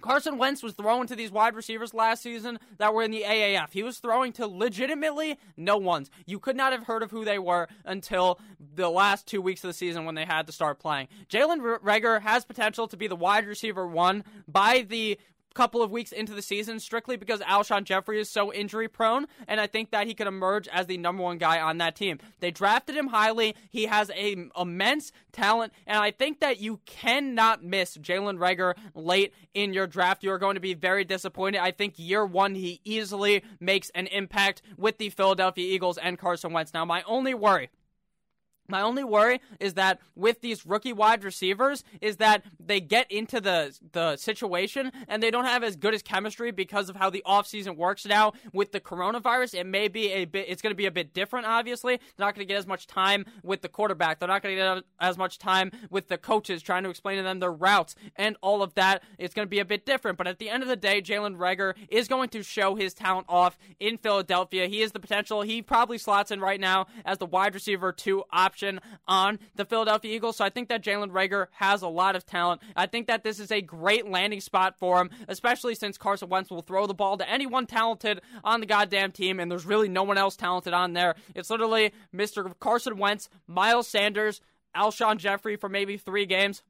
Carson 0.00 0.38
Wentz 0.38 0.62
was 0.62 0.72
throwing 0.72 1.06
to 1.06 1.14
these 1.14 1.30
wide 1.30 1.54
receivers 1.54 1.92
last 1.92 2.22
season 2.22 2.58
that 2.78 2.94
were 2.94 3.02
in 3.02 3.10
the 3.10 3.22
AAF. 3.22 3.72
He 3.72 3.82
was 3.82 3.98
throwing 3.98 4.32
to 4.32 4.46
legitimately 4.46 5.38
no 5.56 5.76
ones. 5.76 6.10
You 6.26 6.38
could 6.38 6.56
not 6.56 6.72
have 6.72 6.84
heard 6.84 7.02
of 7.02 7.10
who 7.10 7.24
they 7.24 7.38
were 7.38 7.68
until 7.84 8.40
the 8.74 8.90
last 8.90 9.26
two 9.26 9.42
weeks 9.42 9.62
of 9.62 9.68
the 9.68 9.74
season 9.74 10.06
when 10.06 10.14
they 10.14 10.24
had 10.24 10.46
to 10.46 10.52
start 10.52 10.78
playing. 10.78 11.08
Jalen 11.28 11.80
Reagor 11.80 12.22
has 12.22 12.44
potential 12.44 12.88
to 12.88 12.96
be 12.96 13.06
the 13.06 13.16
wide 13.16 13.46
receiver 13.46 13.86
one 13.86 14.24
by 14.48 14.86
the 14.88 15.18
couple 15.54 15.82
of 15.82 15.90
weeks 15.90 16.12
into 16.12 16.34
the 16.34 16.42
season 16.42 16.78
strictly 16.80 17.16
because 17.16 17.40
Alshon 17.40 17.84
Jeffery 17.84 18.20
is 18.20 18.28
so 18.28 18.52
injury 18.52 18.88
prone, 18.88 19.26
and 19.48 19.60
I 19.60 19.66
think 19.66 19.90
that 19.90 20.06
he 20.06 20.14
could 20.14 20.26
emerge 20.26 20.68
as 20.68 20.86
the 20.86 20.98
number 20.98 21.22
one 21.22 21.38
guy 21.38 21.60
on 21.60 21.78
that 21.78 21.96
team. 21.96 22.18
They 22.40 22.50
drafted 22.50 22.96
him 22.96 23.08
highly. 23.08 23.54
He 23.70 23.86
has 23.86 24.10
a 24.10 24.48
immense 24.58 25.12
talent, 25.32 25.72
and 25.86 25.98
I 25.98 26.10
think 26.10 26.40
that 26.40 26.60
you 26.60 26.80
cannot 26.86 27.64
miss 27.64 27.96
Jalen 27.96 28.38
Reagor 28.38 28.74
late 28.94 29.34
in 29.54 29.72
your 29.72 29.86
draft. 29.86 30.22
You 30.22 30.32
are 30.32 30.38
going 30.38 30.54
to 30.54 30.60
be 30.60 30.74
very 30.74 31.04
disappointed. 31.04 31.60
I 31.60 31.70
think 31.72 31.94
year 31.98 32.24
one 32.24 32.54
he 32.54 32.80
easily 32.84 33.42
makes 33.58 33.90
an 33.90 34.06
impact 34.08 34.62
with 34.76 34.98
the 34.98 35.10
Philadelphia 35.10 35.74
Eagles 35.74 35.98
and 35.98 36.18
Carson 36.18 36.52
Wentz. 36.52 36.72
Now, 36.74 36.84
my 36.84 37.02
only 37.02 37.34
worry 37.34 37.70
my 38.70 38.80
only 38.80 39.04
worry 39.04 39.40
is 39.58 39.74
that 39.74 40.00
with 40.14 40.40
these 40.40 40.64
rookie 40.64 40.92
wide 40.92 41.24
receivers 41.24 41.84
is 42.00 42.16
that 42.16 42.44
they 42.58 42.80
get 42.80 43.10
into 43.10 43.40
the 43.40 43.76
the 43.92 44.16
situation 44.16 44.92
and 45.08 45.22
they 45.22 45.30
don't 45.30 45.44
have 45.44 45.62
as 45.62 45.76
good 45.76 45.94
as 45.94 46.02
chemistry 46.02 46.50
because 46.50 46.88
of 46.88 46.96
how 46.96 47.10
the 47.10 47.22
offseason 47.26 47.76
works 47.76 48.06
now 48.06 48.32
with 48.52 48.72
the 48.72 48.80
coronavirus. 48.80 49.54
It 49.54 49.66
may 49.66 49.88
be 49.88 50.10
a 50.10 50.24
bit 50.24 50.46
it's 50.48 50.62
going 50.62 50.72
to 50.72 50.76
be 50.76 50.86
a 50.86 50.90
bit 50.90 51.12
different 51.12 51.46
obviously. 51.46 51.96
They're 51.96 52.26
not 52.26 52.34
going 52.34 52.46
to 52.46 52.52
get 52.52 52.58
as 52.58 52.66
much 52.66 52.86
time 52.86 53.24
with 53.42 53.62
the 53.62 53.68
quarterback. 53.68 54.18
They're 54.18 54.28
not 54.28 54.42
going 54.42 54.56
to 54.56 54.62
get 54.62 54.84
as 55.00 55.18
much 55.18 55.38
time 55.38 55.70
with 55.90 56.08
the 56.08 56.18
coaches 56.18 56.62
trying 56.62 56.84
to 56.84 56.90
explain 56.90 57.16
to 57.16 57.22
them 57.22 57.40
their 57.40 57.52
routes 57.52 57.94
and 58.16 58.36
all 58.40 58.62
of 58.62 58.74
that. 58.74 59.02
It's 59.18 59.34
going 59.34 59.46
to 59.46 59.50
be 59.50 59.58
a 59.58 59.64
bit 59.64 59.84
different, 59.84 60.18
but 60.18 60.26
at 60.26 60.38
the 60.38 60.48
end 60.48 60.62
of 60.62 60.68
the 60.68 60.76
day, 60.76 61.02
Jalen 61.02 61.36
Reagor 61.36 61.74
is 61.88 62.08
going 62.08 62.28
to 62.30 62.42
show 62.42 62.74
his 62.74 62.94
talent 62.94 63.26
off 63.28 63.58
in 63.78 63.98
Philadelphia. 63.98 64.66
He 64.66 64.82
is 64.82 64.92
the 64.92 65.00
potential. 65.00 65.42
He 65.42 65.62
probably 65.62 65.98
slots 65.98 66.30
in 66.30 66.40
right 66.40 66.60
now 66.60 66.86
as 67.04 67.18
the 67.18 67.26
wide 67.26 67.54
receiver 67.54 67.92
2 67.92 68.24
option 68.32 68.59
option 68.60 68.80
on 69.08 69.38
the 69.56 69.64
Philadelphia 69.64 70.14
Eagles. 70.14 70.36
So 70.36 70.44
I 70.44 70.50
think 70.50 70.68
that 70.68 70.82
Jalen 70.82 71.10
Reagor 71.10 71.46
has 71.52 71.82
a 71.82 71.88
lot 71.88 72.16
of 72.16 72.26
talent. 72.26 72.60
I 72.76 72.86
think 72.86 73.06
that 73.06 73.24
this 73.24 73.40
is 73.40 73.50
a 73.50 73.60
great 73.60 74.08
landing 74.08 74.40
spot 74.40 74.78
for 74.78 75.00
him, 75.00 75.10
especially 75.28 75.74
since 75.74 75.96
Carson 75.96 76.28
Wentz 76.28 76.50
will 76.50 76.62
throw 76.62 76.86
the 76.86 76.94
ball 76.94 77.16
to 77.16 77.28
anyone 77.28 77.66
talented 77.66 78.20
on 78.44 78.60
the 78.60 78.66
goddamn 78.66 79.12
team, 79.12 79.40
and 79.40 79.50
there's 79.50 79.66
really 79.66 79.88
no 79.88 80.02
one 80.02 80.18
else 80.18 80.36
talented 80.36 80.72
on 80.72 80.92
there. 80.92 81.14
It's 81.34 81.50
literally 81.50 81.92
Mr. 82.14 82.52
Carson 82.60 82.98
Wentz, 82.98 83.28
Miles 83.46 83.88
Sanders, 83.88 84.40
Alshon 84.76 85.16
Jeffery 85.16 85.56
for 85.56 85.68
maybe 85.68 85.96
three 85.96 86.26
games 86.26 86.62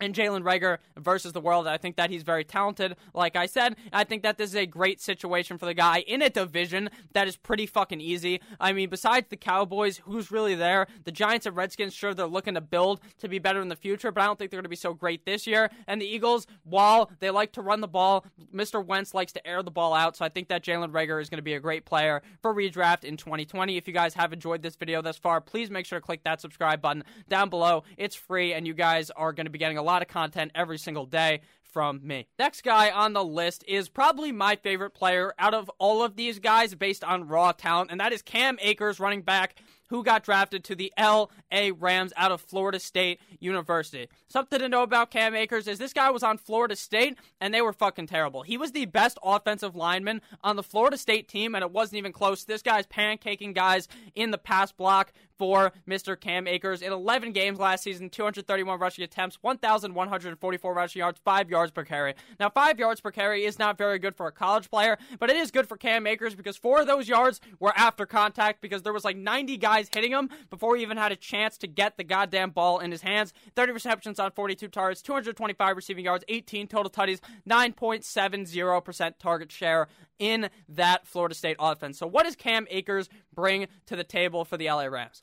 and 0.00 0.14
Jalen 0.14 0.42
Reagor 0.42 0.78
versus 0.98 1.32
the 1.32 1.40
world. 1.40 1.66
I 1.66 1.76
think 1.76 1.96
that 1.96 2.10
he's 2.10 2.22
very 2.22 2.44
talented. 2.44 2.96
Like 3.14 3.36
I 3.36 3.46
said, 3.46 3.76
I 3.92 4.04
think 4.04 4.22
that 4.22 4.38
this 4.38 4.50
is 4.50 4.56
a 4.56 4.66
great 4.66 5.00
situation 5.00 5.58
for 5.58 5.66
the 5.66 5.74
guy 5.74 6.00
in 6.00 6.22
a 6.22 6.30
division 6.30 6.90
that 7.12 7.28
is 7.28 7.36
pretty 7.36 7.66
fucking 7.66 8.00
easy. 8.00 8.40
I 8.60 8.72
mean, 8.72 8.90
besides 8.90 9.28
the 9.30 9.36
Cowboys, 9.36 9.98
who's 10.04 10.30
really 10.30 10.54
there? 10.54 10.86
The 11.04 11.12
Giants 11.12 11.46
and 11.46 11.56
Redskins, 11.56 11.94
sure, 11.94 12.14
they're 12.14 12.26
looking 12.26 12.54
to 12.54 12.60
build 12.60 13.00
to 13.18 13.28
be 13.28 13.38
better 13.38 13.60
in 13.60 13.68
the 13.68 13.76
future, 13.76 14.10
but 14.10 14.22
I 14.22 14.26
don't 14.26 14.38
think 14.38 14.50
they're 14.50 14.58
going 14.58 14.64
to 14.64 14.68
be 14.68 14.76
so 14.76 14.94
great 14.94 15.24
this 15.24 15.46
year. 15.46 15.70
And 15.86 16.00
the 16.00 16.06
Eagles, 16.06 16.46
while 16.64 17.10
they 17.20 17.30
like 17.30 17.52
to 17.52 17.62
run 17.62 17.80
the 17.80 17.88
ball, 17.88 18.26
Mr. 18.52 18.84
Wentz 18.84 19.14
likes 19.14 19.32
to 19.32 19.46
air 19.46 19.62
the 19.62 19.70
ball 19.70 19.94
out. 19.94 20.16
So 20.16 20.24
I 20.24 20.28
think 20.28 20.48
that 20.48 20.64
Jalen 20.64 20.90
Reagor 20.90 21.20
is 21.20 21.28
going 21.28 21.38
to 21.38 21.42
be 21.42 21.54
a 21.54 21.60
great 21.60 21.84
player 21.84 22.22
for 22.42 22.54
redraft 22.54 23.04
in 23.04 23.16
2020. 23.16 23.76
If 23.76 23.86
you 23.86 23.94
guys 23.94 24.14
have 24.14 24.32
enjoyed 24.32 24.62
this 24.62 24.76
video 24.76 25.02
thus 25.02 25.16
far, 25.16 25.40
please 25.40 25.70
make 25.70 25.86
sure 25.86 26.00
to 26.00 26.04
click 26.04 26.24
that 26.24 26.40
subscribe 26.40 26.82
button 26.82 27.04
down 27.28 27.48
below. 27.48 27.84
It's 27.96 28.16
free, 28.16 28.52
and 28.52 28.66
you 28.66 28.74
guys 28.74 29.10
are 29.10 29.32
going 29.32 29.46
to 29.46 29.50
be 29.50 29.58
getting 29.58 29.78
a 29.78 29.83
lot 29.84 30.02
of 30.02 30.08
content 30.08 30.50
every 30.54 30.78
single 30.78 31.06
day 31.06 31.40
from 31.62 32.00
me. 32.04 32.26
Next 32.38 32.62
guy 32.62 32.90
on 32.90 33.12
the 33.14 33.24
list 33.24 33.64
is 33.66 33.88
probably 33.88 34.30
my 34.30 34.54
favorite 34.56 34.94
player 34.94 35.34
out 35.38 35.54
of 35.54 35.68
all 35.78 36.04
of 36.04 36.14
these 36.14 36.38
guys 36.38 36.74
based 36.74 37.02
on 37.02 37.26
raw 37.26 37.52
talent, 37.52 37.90
and 37.90 38.00
that 38.00 38.12
is 38.12 38.22
Cam 38.22 38.58
Akers, 38.62 39.00
running 39.00 39.22
back 39.22 39.56
who 39.88 40.02
got 40.02 40.24
drafted 40.24 40.64
to 40.64 40.74
the 40.74 40.92
LA 40.98 41.70
Rams 41.78 42.12
out 42.16 42.32
of 42.32 42.40
Florida 42.40 42.80
State 42.80 43.20
University. 43.38 44.08
Something 44.28 44.58
to 44.60 44.68
know 44.68 44.82
about 44.82 45.10
Cam 45.10 45.34
Akers 45.34 45.68
is 45.68 45.78
this 45.78 45.92
guy 45.92 46.10
was 46.10 46.22
on 46.22 46.38
Florida 46.38 46.74
State 46.74 47.18
and 47.40 47.52
they 47.52 47.62
were 47.62 47.72
fucking 47.72 48.06
terrible. 48.06 48.42
He 48.42 48.56
was 48.56 48.72
the 48.72 48.86
best 48.86 49.18
offensive 49.22 49.76
lineman 49.76 50.20
on 50.42 50.56
the 50.56 50.62
Florida 50.62 50.96
State 50.96 51.28
team 51.28 51.54
and 51.54 51.62
it 51.62 51.70
wasn't 51.70 51.98
even 51.98 52.12
close. 52.12 52.44
This 52.44 52.62
guy's 52.62 52.86
pancaking 52.86 53.54
guys 53.54 53.88
in 54.14 54.30
the 54.30 54.38
pass 54.38 54.72
block 54.72 55.12
for 55.38 55.72
Mr. 55.88 56.18
Cam 56.18 56.46
Akers 56.46 56.82
in 56.82 56.92
11 56.92 57.32
games 57.32 57.58
last 57.58 57.82
season, 57.82 58.10
231 58.10 58.78
rushing 58.78 59.04
attempts, 59.04 59.38
1,144 59.42 60.74
rushing 60.74 61.00
yards, 61.00 61.20
5 61.24 61.50
yards 61.50 61.72
per 61.72 61.84
carry. 61.84 62.14
Now, 62.38 62.50
5 62.50 62.78
yards 62.78 63.00
per 63.00 63.10
carry 63.10 63.44
is 63.44 63.58
not 63.58 63.78
very 63.78 63.98
good 63.98 64.14
for 64.14 64.26
a 64.26 64.32
college 64.32 64.70
player, 64.70 64.98
but 65.18 65.30
it 65.30 65.36
is 65.36 65.50
good 65.50 65.68
for 65.68 65.76
Cam 65.76 66.06
Akers 66.06 66.34
because 66.34 66.56
four 66.56 66.80
of 66.80 66.86
those 66.86 67.08
yards 67.08 67.40
were 67.60 67.72
after 67.76 68.06
contact 68.06 68.60
because 68.60 68.82
there 68.82 68.92
was 68.92 69.04
like 69.04 69.16
90 69.16 69.56
guys 69.56 69.88
hitting 69.92 70.12
him 70.12 70.30
before 70.50 70.76
he 70.76 70.82
even 70.82 70.96
had 70.96 71.12
a 71.12 71.16
chance 71.16 71.58
to 71.58 71.66
get 71.66 71.96
the 71.96 72.04
goddamn 72.04 72.50
ball 72.50 72.78
in 72.78 72.90
his 72.90 73.02
hands. 73.02 73.32
30 73.56 73.72
receptions 73.72 74.18
on 74.18 74.30
42 74.30 74.68
targets, 74.68 75.02
225 75.02 75.76
receiving 75.76 76.04
yards, 76.04 76.24
18 76.28 76.66
total 76.68 76.90
tutties, 76.90 77.20
9.70% 77.48 79.14
target 79.18 79.50
share 79.50 79.88
in 80.18 80.48
that 80.68 81.06
Florida 81.06 81.34
State 81.34 81.56
offense. 81.58 81.98
So, 81.98 82.06
what 82.06 82.24
does 82.24 82.36
Cam 82.36 82.66
Akers 82.70 83.08
bring 83.34 83.66
to 83.86 83.96
the 83.96 84.04
table 84.04 84.44
for 84.44 84.56
the 84.56 84.66
LA 84.66 84.86
Rams? 84.86 85.22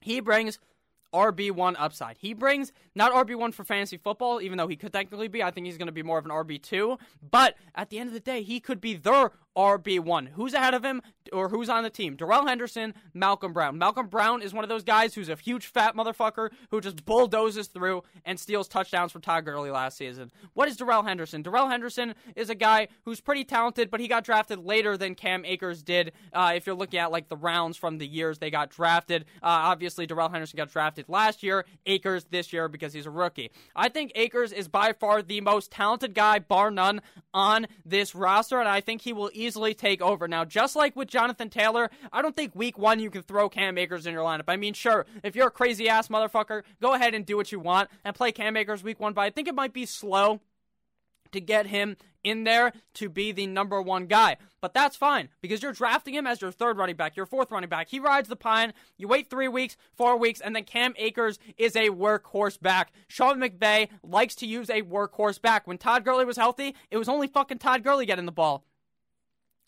He 0.00 0.20
brings 0.20 0.58
RB1 1.12 1.76
upside. 1.78 2.18
He 2.18 2.34
brings 2.34 2.72
not 2.94 3.12
RB1 3.12 3.54
for 3.54 3.64
fantasy 3.64 3.96
football, 3.96 4.40
even 4.40 4.58
though 4.58 4.68
he 4.68 4.76
could 4.76 4.92
technically 4.92 5.28
be. 5.28 5.42
I 5.42 5.50
think 5.50 5.66
he's 5.66 5.78
going 5.78 5.86
to 5.86 5.92
be 5.92 6.02
more 6.02 6.18
of 6.18 6.24
an 6.24 6.30
RB2. 6.30 6.98
But 7.30 7.56
at 7.74 7.90
the 7.90 7.98
end 7.98 8.08
of 8.08 8.14
the 8.14 8.20
day, 8.20 8.42
he 8.42 8.60
could 8.60 8.80
be 8.80 8.94
their 8.94 9.32
RB1. 9.56 10.28
Who's 10.34 10.54
ahead 10.54 10.74
of 10.74 10.84
him 10.84 11.02
or 11.32 11.48
who's 11.48 11.68
on 11.68 11.82
the 11.82 11.90
team? 11.90 12.16
Darrell 12.16 12.46
Henderson, 12.46 12.94
Malcolm 13.14 13.52
Brown. 13.52 13.78
Malcolm 13.78 14.06
Brown 14.06 14.42
is 14.42 14.52
one 14.52 14.64
of 14.64 14.68
those 14.68 14.84
guys 14.84 15.14
who's 15.14 15.28
a 15.28 15.36
huge 15.36 15.66
fat 15.66 15.96
motherfucker 15.96 16.50
who 16.70 16.80
just 16.80 17.04
bulldozes 17.04 17.68
through 17.68 18.02
and 18.24 18.38
steals 18.38 18.68
touchdowns 18.68 19.12
from 19.12 19.22
Todd 19.22 19.44
Gurley 19.44 19.70
last 19.70 19.96
season. 19.96 20.30
What 20.54 20.68
is 20.68 20.76
Darrell 20.76 21.02
Henderson? 21.02 21.42
Darrell 21.42 21.68
Henderson 21.68 22.14
is 22.34 22.50
a 22.50 22.54
guy 22.54 22.88
who's 23.04 23.20
pretty 23.20 23.44
talented, 23.44 23.90
but 23.90 24.00
he 24.00 24.08
got 24.08 24.24
drafted 24.24 24.58
later 24.58 24.96
than 24.96 25.14
Cam 25.14 25.44
Akers 25.44 25.82
did. 25.82 26.12
Uh, 26.32 26.52
if 26.54 26.66
you're 26.66 26.76
looking 26.76 27.00
at 27.00 27.10
like 27.10 27.28
the 27.28 27.36
rounds 27.36 27.76
from 27.76 27.98
the 27.98 28.06
years 28.06 28.38
they 28.38 28.50
got 28.50 28.70
drafted, 28.70 29.22
uh, 29.42 29.46
obviously 29.46 30.06
Darrell 30.06 30.28
Henderson 30.28 30.56
got 30.56 30.70
drafted 30.70 31.08
last 31.08 31.42
year, 31.42 31.64
Akers 31.86 32.24
this 32.30 32.52
year 32.52 32.68
because 32.68 32.92
he's 32.92 33.06
a 33.06 33.10
rookie. 33.10 33.50
I 33.74 33.88
think 33.88 34.12
Akers 34.14 34.52
is 34.52 34.68
by 34.68 34.92
far 34.92 35.22
the 35.22 35.40
most 35.40 35.70
talented 35.70 36.14
guy, 36.14 36.38
bar 36.38 36.70
none, 36.70 37.00
on 37.32 37.66
this 37.84 38.14
roster, 38.14 38.60
and 38.60 38.68
I 38.68 38.80
think 38.80 39.02
he 39.02 39.12
will 39.12 39.30
take 39.54 40.02
over. 40.02 40.28
Now, 40.28 40.44
just 40.44 40.76
like 40.76 40.96
with 40.96 41.08
Jonathan 41.08 41.48
Taylor, 41.48 41.90
I 42.12 42.22
don't 42.22 42.34
think 42.34 42.54
week 42.54 42.78
one 42.78 43.00
you 43.00 43.10
can 43.10 43.22
throw 43.22 43.48
Cam 43.48 43.78
Akers 43.78 44.06
in 44.06 44.12
your 44.12 44.24
lineup. 44.24 44.44
I 44.48 44.56
mean, 44.56 44.74
sure, 44.74 45.06
if 45.22 45.36
you're 45.36 45.48
a 45.48 45.50
crazy 45.50 45.88
ass 45.88 46.08
motherfucker, 46.08 46.62
go 46.80 46.94
ahead 46.94 47.14
and 47.14 47.24
do 47.24 47.36
what 47.36 47.52
you 47.52 47.60
want 47.60 47.90
and 48.04 48.14
play 48.14 48.32
Cam 48.32 48.56
Akers 48.56 48.82
week 48.82 49.00
one, 49.00 49.12
but 49.12 49.22
I 49.22 49.30
think 49.30 49.48
it 49.48 49.54
might 49.54 49.72
be 49.72 49.86
slow 49.86 50.40
to 51.32 51.40
get 51.40 51.66
him 51.66 51.96
in 52.24 52.42
there 52.44 52.72
to 52.94 53.08
be 53.08 53.30
the 53.30 53.46
number 53.46 53.80
one 53.80 54.06
guy. 54.06 54.36
But 54.60 54.74
that's 54.74 54.96
fine 54.96 55.28
because 55.40 55.62
you're 55.62 55.72
drafting 55.72 56.14
him 56.14 56.26
as 56.26 56.40
your 56.40 56.50
third 56.50 56.76
running 56.76 56.96
back, 56.96 57.16
your 57.16 57.26
fourth 57.26 57.52
running 57.52 57.68
back. 57.68 57.88
He 57.88 58.00
rides 58.00 58.28
the 58.28 58.36
pine. 58.36 58.72
You 58.96 59.06
wait 59.06 59.30
three 59.30 59.48
weeks, 59.48 59.76
four 59.94 60.16
weeks, 60.18 60.40
and 60.40 60.56
then 60.56 60.64
Cam 60.64 60.94
Akers 60.96 61.38
is 61.56 61.76
a 61.76 61.90
workhorse 61.90 62.60
back. 62.60 62.92
Sean 63.06 63.38
McVay 63.38 63.88
likes 64.02 64.34
to 64.36 64.46
use 64.46 64.68
a 64.68 64.82
workhorse 64.82 65.40
back. 65.40 65.66
When 65.66 65.78
Todd 65.78 66.04
Gurley 66.04 66.24
was 66.24 66.36
healthy, 66.36 66.74
it 66.90 66.96
was 66.96 67.08
only 67.08 67.28
fucking 67.28 67.58
Todd 67.58 67.84
Gurley 67.84 68.06
getting 68.06 68.26
the 68.26 68.32
ball. 68.32 68.64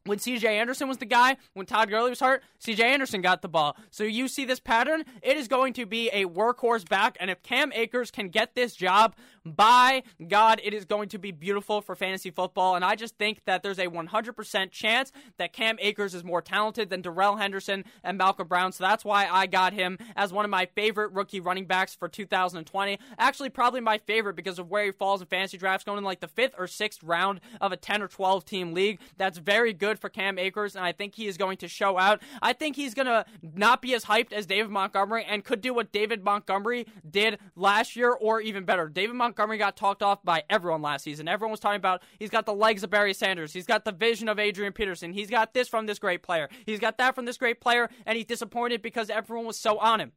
When 0.08 0.18
CJ 0.18 0.44
Anderson 0.44 0.88
was 0.88 0.96
the 0.96 1.06
guy, 1.06 1.36
when 1.52 1.66
Todd 1.66 1.90
Gurley 1.90 2.10
was 2.10 2.20
hurt, 2.20 2.42
CJ 2.64 2.80
Anderson 2.80 3.20
got 3.20 3.42
the 3.42 3.48
ball. 3.48 3.76
So 3.90 4.04
you 4.04 4.26
see 4.26 4.44
this 4.44 4.58
pattern, 4.58 5.04
it 5.22 5.36
is 5.36 5.48
going 5.48 5.74
to 5.74 5.84
be 5.86 6.08
a 6.08 6.24
workhorse 6.24 6.88
back. 6.88 7.16
And 7.20 7.30
if 7.30 7.42
Cam 7.42 7.72
Akers 7.74 8.10
can 8.10 8.28
get 8.30 8.54
this 8.54 8.74
job, 8.74 9.14
by 9.56 10.02
God, 10.26 10.60
it 10.62 10.74
is 10.74 10.84
going 10.84 11.08
to 11.10 11.18
be 11.18 11.32
beautiful 11.32 11.80
for 11.80 11.94
fantasy 11.94 12.30
football. 12.30 12.74
And 12.74 12.84
I 12.84 12.94
just 12.94 13.16
think 13.16 13.42
that 13.46 13.62
there's 13.62 13.78
a 13.78 13.86
100% 13.86 14.70
chance 14.70 15.12
that 15.38 15.52
Cam 15.52 15.76
Akers 15.80 16.14
is 16.14 16.24
more 16.24 16.42
talented 16.42 16.90
than 16.90 17.02
Darrell 17.02 17.36
Henderson 17.36 17.84
and 18.02 18.18
Malcolm 18.18 18.48
Brown. 18.48 18.72
So 18.72 18.84
that's 18.84 19.04
why 19.04 19.26
I 19.26 19.46
got 19.46 19.72
him 19.72 19.98
as 20.16 20.32
one 20.32 20.44
of 20.44 20.50
my 20.50 20.66
favorite 20.66 21.12
rookie 21.12 21.40
running 21.40 21.66
backs 21.66 21.94
for 21.94 22.08
2020. 22.08 22.98
Actually, 23.18 23.50
probably 23.50 23.80
my 23.80 23.98
favorite 23.98 24.34
because 24.34 24.58
of 24.58 24.70
where 24.70 24.84
he 24.84 24.92
falls 24.92 25.20
in 25.20 25.26
fantasy 25.26 25.58
drafts, 25.58 25.84
going 25.84 25.98
in 25.98 26.04
like 26.04 26.20
the 26.20 26.28
fifth 26.28 26.54
or 26.58 26.66
sixth 26.66 27.02
round 27.02 27.40
of 27.60 27.72
a 27.72 27.76
10 27.76 28.02
or 28.02 28.08
12 28.08 28.44
team 28.44 28.74
league. 28.74 28.98
That's 29.16 29.38
very 29.38 29.72
good 29.72 29.98
for 29.98 30.08
Cam 30.08 30.38
Akers, 30.38 30.76
and 30.76 30.84
I 30.84 30.92
think 30.92 31.14
he 31.14 31.26
is 31.26 31.36
going 31.36 31.58
to 31.58 31.68
show 31.68 31.98
out. 31.98 32.22
I 32.42 32.52
think 32.52 32.76
he's 32.76 32.94
going 32.94 33.06
to 33.06 33.24
not 33.42 33.82
be 33.82 33.94
as 33.94 34.04
hyped 34.04 34.32
as 34.32 34.46
David 34.46 34.70
Montgomery 34.70 35.24
and 35.24 35.44
could 35.44 35.60
do 35.60 35.72
what 35.72 35.92
David 35.92 36.24
Montgomery 36.24 36.86
did 37.08 37.38
last 37.56 37.96
year 37.96 38.10
or 38.12 38.40
even 38.40 38.64
better. 38.64 38.88
David 38.88 39.14
Montgomery 39.16 39.37
got 39.58 39.76
talked 39.76 40.02
off 40.02 40.22
by 40.24 40.42
everyone 40.50 40.82
last 40.82 41.04
season. 41.04 41.28
Everyone 41.28 41.50
was 41.50 41.60
talking 41.60 41.76
about 41.76 42.02
he's 42.18 42.30
got 42.30 42.46
the 42.46 42.54
legs 42.54 42.82
of 42.82 42.90
Barry 42.90 43.14
Sanders, 43.14 43.52
he's 43.52 43.66
got 43.66 43.84
the 43.84 43.92
vision 43.92 44.28
of 44.28 44.38
Adrian 44.38 44.72
Peterson, 44.72 45.12
he's 45.12 45.30
got 45.30 45.54
this 45.54 45.68
from 45.68 45.86
this 45.86 45.98
great 45.98 46.22
player, 46.22 46.48
he's 46.66 46.80
got 46.80 46.98
that 46.98 47.14
from 47.14 47.24
this 47.24 47.38
great 47.38 47.60
player, 47.60 47.88
and 48.06 48.16
he's 48.16 48.26
disappointed 48.26 48.82
because 48.82 49.10
everyone 49.10 49.46
was 49.46 49.58
so 49.58 49.78
on 49.78 50.00
him. 50.00 50.12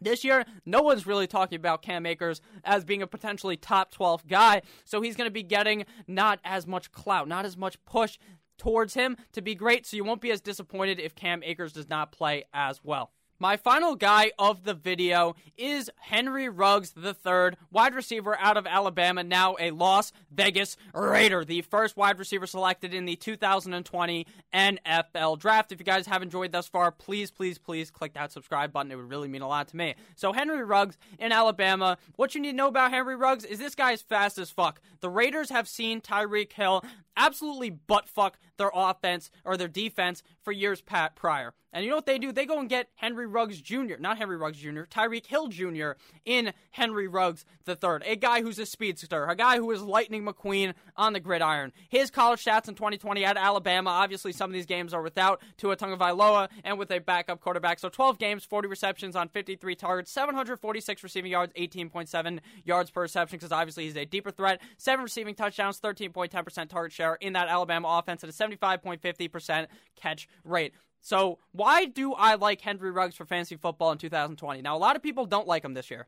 This 0.00 0.24
year, 0.24 0.44
no 0.66 0.82
one's 0.82 1.06
really 1.06 1.26
talking 1.26 1.56
about 1.56 1.82
Cam 1.82 2.04
Akers 2.04 2.40
as 2.64 2.84
being 2.84 3.02
a 3.02 3.06
potentially 3.06 3.56
top 3.56 3.90
12 3.90 4.26
guy, 4.26 4.62
so 4.84 5.00
he's 5.00 5.16
going 5.16 5.28
to 5.28 5.32
be 5.32 5.42
getting 5.42 5.84
not 6.06 6.40
as 6.44 6.66
much 6.66 6.90
clout, 6.92 7.28
not 7.28 7.44
as 7.44 7.56
much 7.56 7.82
push 7.84 8.18
towards 8.58 8.94
him 8.94 9.16
to 9.32 9.42
be 9.42 9.54
great, 9.54 9.86
so 9.86 9.96
you 9.96 10.04
won't 10.04 10.20
be 10.20 10.30
as 10.30 10.40
disappointed 10.40 10.98
if 10.98 11.14
Cam 11.14 11.42
Akers 11.42 11.72
does 11.72 11.88
not 11.88 12.12
play 12.12 12.44
as 12.52 12.80
well. 12.82 13.12
My 13.40 13.56
final 13.56 13.96
guy 13.96 14.30
of 14.38 14.62
the 14.62 14.74
video 14.74 15.34
is 15.56 15.90
Henry 15.96 16.48
Ruggs 16.48 16.94
III, 16.96 17.58
wide 17.72 17.92
receiver 17.94 18.38
out 18.38 18.56
of 18.56 18.64
Alabama, 18.64 19.24
now 19.24 19.56
a 19.58 19.72
Las 19.72 20.12
Vegas 20.30 20.76
Raider, 20.94 21.44
the 21.44 21.62
first 21.62 21.96
wide 21.96 22.20
receiver 22.20 22.46
selected 22.46 22.94
in 22.94 23.06
the 23.06 23.16
2020 23.16 24.26
NFL 24.54 25.38
Draft. 25.40 25.72
If 25.72 25.80
you 25.80 25.84
guys 25.84 26.06
have 26.06 26.22
enjoyed 26.22 26.52
thus 26.52 26.68
far, 26.68 26.92
please, 26.92 27.32
please, 27.32 27.58
please 27.58 27.90
click 27.90 28.14
that 28.14 28.30
subscribe 28.30 28.72
button. 28.72 28.92
It 28.92 28.96
would 28.96 29.10
really 29.10 29.28
mean 29.28 29.42
a 29.42 29.48
lot 29.48 29.66
to 29.68 29.76
me. 29.76 29.96
So, 30.14 30.32
Henry 30.32 30.62
Ruggs 30.62 30.96
in 31.18 31.32
Alabama. 31.32 31.98
What 32.14 32.36
you 32.36 32.40
need 32.40 32.52
to 32.52 32.56
know 32.56 32.68
about 32.68 32.92
Henry 32.92 33.16
Ruggs 33.16 33.44
is 33.44 33.58
this 33.58 33.74
guy 33.74 33.92
is 33.92 34.02
fast 34.02 34.38
as 34.38 34.50
fuck. 34.50 34.80
The 35.00 35.10
Raiders 35.10 35.50
have 35.50 35.66
seen 35.66 36.00
Tyreek 36.00 36.52
Hill 36.52 36.84
absolutely 37.16 37.70
butt 37.70 38.08
fuck 38.08 38.38
their 38.58 38.70
offense 38.72 39.30
or 39.44 39.56
their 39.56 39.68
defense 39.68 40.22
for 40.42 40.52
years 40.52 40.80
pat 40.80 41.16
prior. 41.16 41.52
And 41.74 41.84
you 41.84 41.90
know 41.90 41.96
what 41.96 42.06
they 42.06 42.18
do? 42.18 42.30
They 42.30 42.46
go 42.46 42.60
and 42.60 42.68
get 42.68 42.88
Henry 42.94 43.26
Ruggs 43.26 43.60
Jr., 43.60 43.96
not 43.98 44.16
Henry 44.16 44.36
Ruggs 44.36 44.58
Jr., 44.58 44.82
Tyreek 44.82 45.26
Hill 45.26 45.48
Jr. 45.48 45.92
in 46.24 46.52
Henry 46.70 47.08
Ruggs 47.08 47.44
III, 47.68 47.98
a 48.06 48.14
guy 48.14 48.42
who's 48.42 48.60
a 48.60 48.64
speedster, 48.64 49.26
a 49.26 49.34
guy 49.34 49.56
who 49.56 49.68
is 49.72 49.82
Lightning 49.82 50.24
McQueen 50.24 50.74
on 50.96 51.14
the 51.14 51.20
gridiron. 51.20 51.72
His 51.88 52.12
college 52.12 52.44
stats 52.44 52.68
in 52.68 52.76
2020 52.76 53.24
at 53.24 53.36
Alabama, 53.36 53.90
obviously 53.90 54.30
some 54.30 54.50
of 54.50 54.54
these 54.54 54.66
games 54.66 54.94
are 54.94 55.02
without 55.02 55.42
Tua 55.56 55.76
Tagovailoa 55.76 56.48
and 56.62 56.78
with 56.78 56.92
a 56.92 57.00
backup 57.00 57.40
quarterback. 57.40 57.80
So 57.80 57.88
12 57.88 58.18
games, 58.20 58.44
40 58.44 58.68
receptions 58.68 59.16
on 59.16 59.28
53 59.28 59.74
targets, 59.74 60.12
746 60.12 61.02
receiving 61.02 61.32
yards, 61.32 61.52
18.7 61.54 62.38
yards 62.64 62.90
per 62.92 63.02
reception 63.02 63.38
because 63.38 63.50
obviously 63.50 63.86
he's 63.86 63.96
a 63.96 64.04
deeper 64.04 64.30
threat. 64.30 64.60
Seven 64.76 65.02
receiving 65.02 65.34
touchdowns, 65.34 65.80
13.10% 65.80 66.68
target 66.68 66.92
share 66.92 67.16
in 67.16 67.32
that 67.32 67.48
Alabama 67.48 67.98
offense 67.98 68.22
at 68.22 68.30
a 68.30 68.32
75.50% 68.32 69.66
catch 69.96 70.28
rate. 70.44 70.72
So, 71.04 71.38
why 71.52 71.84
do 71.84 72.14
I 72.14 72.36
like 72.36 72.62
Henry 72.62 72.90
Ruggs 72.90 73.14
for 73.14 73.26
fantasy 73.26 73.56
football 73.56 73.92
in 73.92 73.98
2020? 73.98 74.62
Now, 74.62 74.74
a 74.74 74.78
lot 74.78 74.96
of 74.96 75.02
people 75.02 75.26
don't 75.26 75.46
like 75.46 75.62
him 75.62 75.74
this 75.74 75.90
year. 75.90 76.06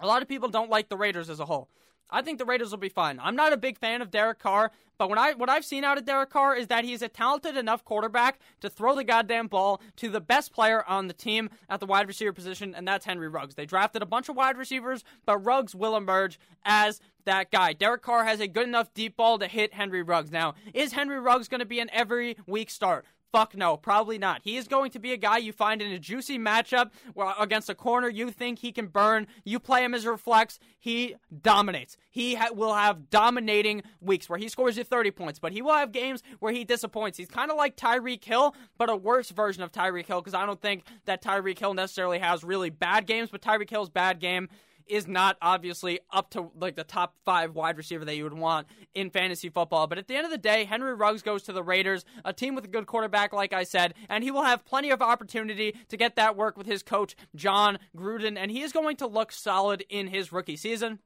A 0.00 0.06
lot 0.08 0.20
of 0.20 0.26
people 0.26 0.48
don't 0.48 0.68
like 0.68 0.88
the 0.88 0.96
Raiders 0.96 1.30
as 1.30 1.38
a 1.38 1.44
whole. 1.44 1.68
I 2.10 2.20
think 2.20 2.40
the 2.40 2.44
Raiders 2.44 2.72
will 2.72 2.78
be 2.78 2.88
fine. 2.88 3.20
I'm 3.22 3.36
not 3.36 3.52
a 3.52 3.56
big 3.56 3.78
fan 3.78 4.02
of 4.02 4.10
Derek 4.10 4.40
Carr, 4.40 4.72
but 4.98 5.08
when 5.08 5.18
I 5.18 5.34
what 5.34 5.48
I've 5.48 5.64
seen 5.64 5.84
out 5.84 5.96
of 5.96 6.04
Derek 6.04 6.30
Carr 6.30 6.56
is 6.56 6.66
that 6.66 6.84
he's 6.84 7.02
a 7.02 7.08
talented 7.08 7.56
enough 7.56 7.84
quarterback 7.84 8.40
to 8.62 8.68
throw 8.68 8.96
the 8.96 9.04
goddamn 9.04 9.46
ball 9.46 9.80
to 9.96 10.08
the 10.08 10.20
best 10.20 10.52
player 10.52 10.84
on 10.88 11.06
the 11.06 11.14
team 11.14 11.48
at 11.70 11.78
the 11.78 11.86
wide 11.86 12.08
receiver 12.08 12.32
position, 12.32 12.74
and 12.74 12.86
that's 12.86 13.06
Henry 13.06 13.28
Ruggs. 13.28 13.54
They 13.54 13.64
drafted 13.64 14.02
a 14.02 14.06
bunch 14.06 14.28
of 14.28 14.34
wide 14.34 14.58
receivers, 14.58 15.04
but 15.24 15.38
Ruggs 15.38 15.72
will 15.72 15.96
emerge 15.96 16.40
as 16.64 17.00
that 17.26 17.52
guy. 17.52 17.72
Derek 17.72 18.02
Carr 18.02 18.24
has 18.24 18.40
a 18.40 18.48
good 18.48 18.66
enough 18.66 18.92
deep 18.92 19.16
ball 19.16 19.38
to 19.38 19.46
hit 19.46 19.74
Henry 19.74 20.02
Ruggs. 20.02 20.32
Now, 20.32 20.54
is 20.74 20.92
Henry 20.92 21.20
Ruggs 21.20 21.48
going 21.48 21.60
to 21.60 21.64
be 21.64 21.80
an 21.80 21.90
every 21.92 22.36
week 22.46 22.70
start? 22.70 23.04
Fuck 23.34 23.56
no, 23.56 23.76
probably 23.76 24.16
not. 24.16 24.42
He 24.44 24.56
is 24.56 24.68
going 24.68 24.92
to 24.92 25.00
be 25.00 25.12
a 25.12 25.16
guy 25.16 25.38
you 25.38 25.52
find 25.52 25.82
in 25.82 25.90
a 25.90 25.98
juicy 25.98 26.38
matchup 26.38 26.92
against 27.36 27.68
a 27.68 27.74
corner 27.74 28.08
you 28.08 28.30
think 28.30 28.60
he 28.60 28.70
can 28.70 28.86
burn. 28.86 29.26
You 29.42 29.58
play 29.58 29.82
him 29.82 29.92
as 29.92 30.06
a 30.06 30.16
flex, 30.16 30.60
he 30.78 31.16
dominates. 31.42 31.96
He 32.12 32.36
ha- 32.36 32.52
will 32.54 32.74
have 32.74 33.10
dominating 33.10 33.82
weeks 34.00 34.28
where 34.28 34.38
he 34.38 34.48
scores 34.48 34.76
you 34.76 34.84
30 34.84 35.10
points, 35.10 35.40
but 35.40 35.50
he 35.50 35.62
will 35.62 35.74
have 35.74 35.90
games 35.90 36.22
where 36.38 36.52
he 36.52 36.62
disappoints. 36.62 37.18
He's 37.18 37.26
kind 37.26 37.50
of 37.50 37.56
like 37.56 37.76
Tyreek 37.76 38.22
Hill, 38.22 38.54
but 38.78 38.88
a 38.88 38.94
worse 38.94 39.30
version 39.30 39.64
of 39.64 39.72
Tyreek 39.72 40.06
Hill 40.06 40.20
because 40.20 40.34
I 40.34 40.46
don't 40.46 40.62
think 40.62 40.84
that 41.06 41.20
Tyreek 41.20 41.58
Hill 41.58 41.74
necessarily 41.74 42.20
has 42.20 42.44
really 42.44 42.70
bad 42.70 43.04
games, 43.04 43.30
but 43.32 43.42
Tyreek 43.42 43.68
Hill's 43.68 43.90
bad 43.90 44.20
game 44.20 44.48
is 44.86 45.06
not 45.06 45.36
obviously 45.40 46.00
up 46.12 46.30
to 46.30 46.50
like 46.58 46.76
the 46.76 46.84
top 46.84 47.14
five 47.24 47.54
wide 47.54 47.76
receiver 47.76 48.04
that 48.04 48.16
you 48.16 48.24
would 48.24 48.34
want 48.34 48.66
in 48.94 49.10
fantasy 49.10 49.48
football. 49.48 49.86
But 49.86 49.98
at 49.98 50.08
the 50.08 50.16
end 50.16 50.24
of 50.24 50.30
the 50.30 50.38
day, 50.38 50.64
Henry 50.64 50.94
Ruggs 50.94 51.22
goes 51.22 51.42
to 51.44 51.52
the 51.52 51.62
Raiders, 51.62 52.04
a 52.24 52.32
team 52.32 52.54
with 52.54 52.64
a 52.64 52.68
good 52.68 52.86
quarterback, 52.86 53.32
like 53.32 53.52
I 53.52 53.64
said, 53.64 53.94
and 54.08 54.22
he 54.22 54.30
will 54.30 54.44
have 54.44 54.64
plenty 54.64 54.90
of 54.90 55.02
opportunity 55.02 55.74
to 55.88 55.96
get 55.96 56.16
that 56.16 56.36
work 56.36 56.56
with 56.56 56.66
his 56.66 56.82
coach, 56.82 57.16
Jon 57.34 57.78
Gruden, 57.96 58.36
and 58.36 58.50
he 58.50 58.62
is 58.62 58.72
going 58.72 58.96
to 58.96 59.06
look 59.06 59.32
solid 59.32 59.84
in 59.88 60.08
his 60.08 60.32
rookie 60.32 60.56
season. 60.56 60.98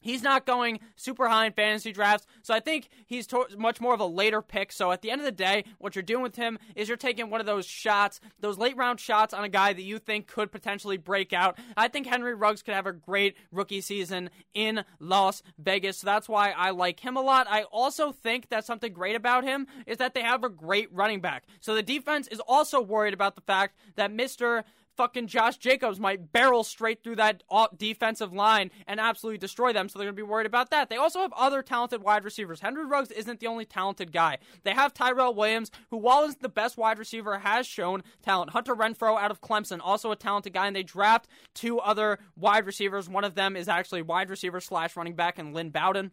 He's 0.00 0.22
not 0.22 0.46
going 0.46 0.80
super 0.96 1.28
high 1.28 1.46
in 1.46 1.52
fantasy 1.52 1.92
drafts, 1.92 2.26
so 2.42 2.54
I 2.54 2.60
think 2.60 2.88
he's 3.06 3.26
to- 3.28 3.46
much 3.56 3.80
more 3.80 3.94
of 3.94 4.00
a 4.00 4.06
later 4.06 4.42
pick. 4.42 4.72
So 4.72 4.92
at 4.92 5.02
the 5.02 5.10
end 5.10 5.20
of 5.20 5.24
the 5.24 5.32
day, 5.32 5.64
what 5.78 5.94
you're 5.94 6.02
doing 6.02 6.22
with 6.22 6.36
him 6.36 6.58
is 6.74 6.88
you're 6.88 6.96
taking 6.96 7.30
one 7.30 7.40
of 7.40 7.46
those 7.46 7.66
shots, 7.66 8.20
those 8.40 8.58
late 8.58 8.76
round 8.76 8.98
shots 9.00 9.34
on 9.34 9.44
a 9.44 9.48
guy 9.48 9.72
that 9.72 9.82
you 9.82 9.98
think 9.98 10.26
could 10.26 10.50
potentially 10.50 10.96
break 10.96 11.32
out. 11.32 11.58
I 11.76 11.88
think 11.88 12.06
Henry 12.06 12.34
Ruggs 12.34 12.62
could 12.62 12.74
have 12.74 12.86
a 12.86 12.92
great 12.92 13.36
rookie 13.52 13.80
season 13.80 14.30
in 14.54 14.84
Las 14.98 15.42
Vegas, 15.58 15.98
so 15.98 16.06
that's 16.06 16.28
why 16.28 16.50
I 16.50 16.70
like 16.70 17.00
him 17.00 17.16
a 17.16 17.22
lot. 17.22 17.46
I 17.50 17.64
also 17.64 18.12
think 18.12 18.48
that 18.48 18.64
something 18.64 18.92
great 18.92 19.16
about 19.16 19.44
him 19.44 19.66
is 19.86 19.98
that 19.98 20.14
they 20.14 20.22
have 20.22 20.44
a 20.44 20.48
great 20.48 20.92
running 20.92 21.20
back. 21.20 21.44
So 21.60 21.74
the 21.74 21.82
defense 21.82 22.26
is 22.28 22.40
also 22.40 22.80
worried 22.80 23.14
about 23.14 23.34
the 23.34 23.42
fact 23.42 23.76
that 23.96 24.12
Mr 24.12 24.64
fucking 25.00 25.28
Josh 25.28 25.56
Jacobs 25.56 25.98
might 25.98 26.30
barrel 26.30 26.62
straight 26.62 27.02
through 27.02 27.16
that 27.16 27.42
defensive 27.78 28.34
line 28.34 28.70
and 28.86 29.00
absolutely 29.00 29.38
destroy 29.38 29.72
them. 29.72 29.88
So 29.88 29.98
they're 29.98 30.04
going 30.04 30.14
to 30.14 30.22
be 30.22 30.28
worried 30.28 30.44
about 30.44 30.68
that. 30.72 30.90
They 30.90 30.98
also 30.98 31.20
have 31.20 31.32
other 31.32 31.62
talented 31.62 32.02
wide 32.02 32.22
receivers. 32.22 32.60
Henry 32.60 32.84
Ruggs 32.84 33.10
isn't 33.10 33.40
the 33.40 33.46
only 33.46 33.64
talented 33.64 34.12
guy. 34.12 34.36
They 34.62 34.72
have 34.72 34.92
Tyrell 34.92 35.32
Williams, 35.32 35.70
who, 35.88 35.96
while 35.96 36.24
isn't 36.24 36.42
the 36.42 36.50
best 36.50 36.76
wide 36.76 36.98
receiver, 36.98 37.38
has 37.38 37.66
shown 37.66 38.02
talent. 38.22 38.50
Hunter 38.50 38.76
Renfrow 38.76 39.18
out 39.18 39.30
of 39.30 39.40
Clemson, 39.40 39.80
also 39.82 40.12
a 40.12 40.16
talented 40.16 40.52
guy. 40.52 40.66
And 40.66 40.76
they 40.76 40.82
draft 40.82 41.28
two 41.54 41.78
other 41.78 42.18
wide 42.36 42.66
receivers. 42.66 43.08
One 43.08 43.24
of 43.24 43.34
them 43.34 43.56
is 43.56 43.70
actually 43.70 44.02
wide 44.02 44.28
receiver 44.28 44.60
slash 44.60 44.96
running 44.96 45.14
back, 45.14 45.38
and 45.38 45.54
Lynn 45.54 45.70
Bowden 45.70 46.10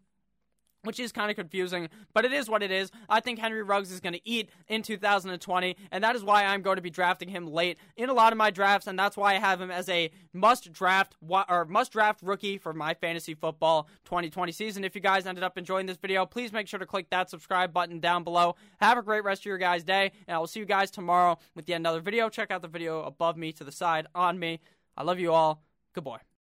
which 0.84 1.00
is 1.00 1.12
kind 1.12 1.29
of 1.29 1.36
confusing, 1.36 1.89
but 2.13 2.25
it 2.25 2.31
is 2.31 2.50
what 2.50 2.63
it 2.63 2.72
is. 2.72 2.91
I 3.10 3.19
think 3.19 3.39
Henry 3.39 3.63
Ruggs 3.63 3.91
is 3.91 4.00
going 4.00 4.13
to 4.13 4.29
eat 4.29 4.50
in 4.67 4.81
2020, 4.81 5.75
and 5.91 6.03
that 6.03 6.15
is 6.15 6.24
why 6.24 6.46
I'm 6.46 6.62
going 6.62 6.77
to 6.77 6.81
be 6.81 6.89
drafting 6.89 7.29
him 7.29 7.48
late 7.48 7.77
in 7.96 8.10
a 8.10 8.13
lot 8.13 8.31
of 8.31 8.38
my 8.38 8.51
drafts, 8.51 8.88
and 8.88 8.98
that's 8.98 9.17
why 9.17 9.36
I 9.36 9.39
have 9.39 9.60
him 9.60 9.72
as 9.72 9.89
a 9.89 10.12
must 10.34 10.72
draft 10.72 11.15
or 11.29 11.65
must 11.65 11.91
draft 11.91 12.22
rookie 12.22 12.57
for 12.57 12.74
my 12.74 12.93
fantasy 12.93 13.34
football 13.34 13.89
2020 14.05 14.51
season. 14.51 14.84
If 14.84 14.96
you 14.96 15.01
guys 15.01 15.25
ended 15.25 15.43
up 15.43 15.57
enjoying 15.57 15.88
this 15.88 15.98
video, 15.98 16.25
please 16.25 16.53
make 16.53 16.67
sure 16.67 16.79
to 16.79 16.86
click 16.86 17.10
that 17.10 17.29
subscribe 17.29 17.74
button 17.74 18.00
down 18.00 18.24
below. 18.24 18.55
Have 18.79 18.98
a 18.98 19.01
great 19.01 19.24
rest 19.24 19.41
of 19.41 19.46
your 19.46 19.57
guys' 19.57 19.84
day, 19.84 20.12
and 20.27 20.36
I 20.36 20.39
will 20.39 20.48
see 20.48 20.60
you 20.60 20.65
guys 20.65 20.91
tomorrow 20.91 21.38
with 21.55 21.67
yet 21.67 21.77
another 21.77 22.01
video. 22.01 22.29
Check 22.29 22.51
out 22.51 22.62
the 22.62 22.67
video 22.67 23.03
above 23.03 23.38
me 23.38 23.51
to 23.53 23.63
the 23.63 23.72
side 23.72 24.07
on 24.15 24.39
me. 24.39 24.60
I 24.96 25.03
love 25.03 25.19
you 25.19 25.34
all. 25.34 25.63
Good 25.93 26.03
boy. 26.03 26.26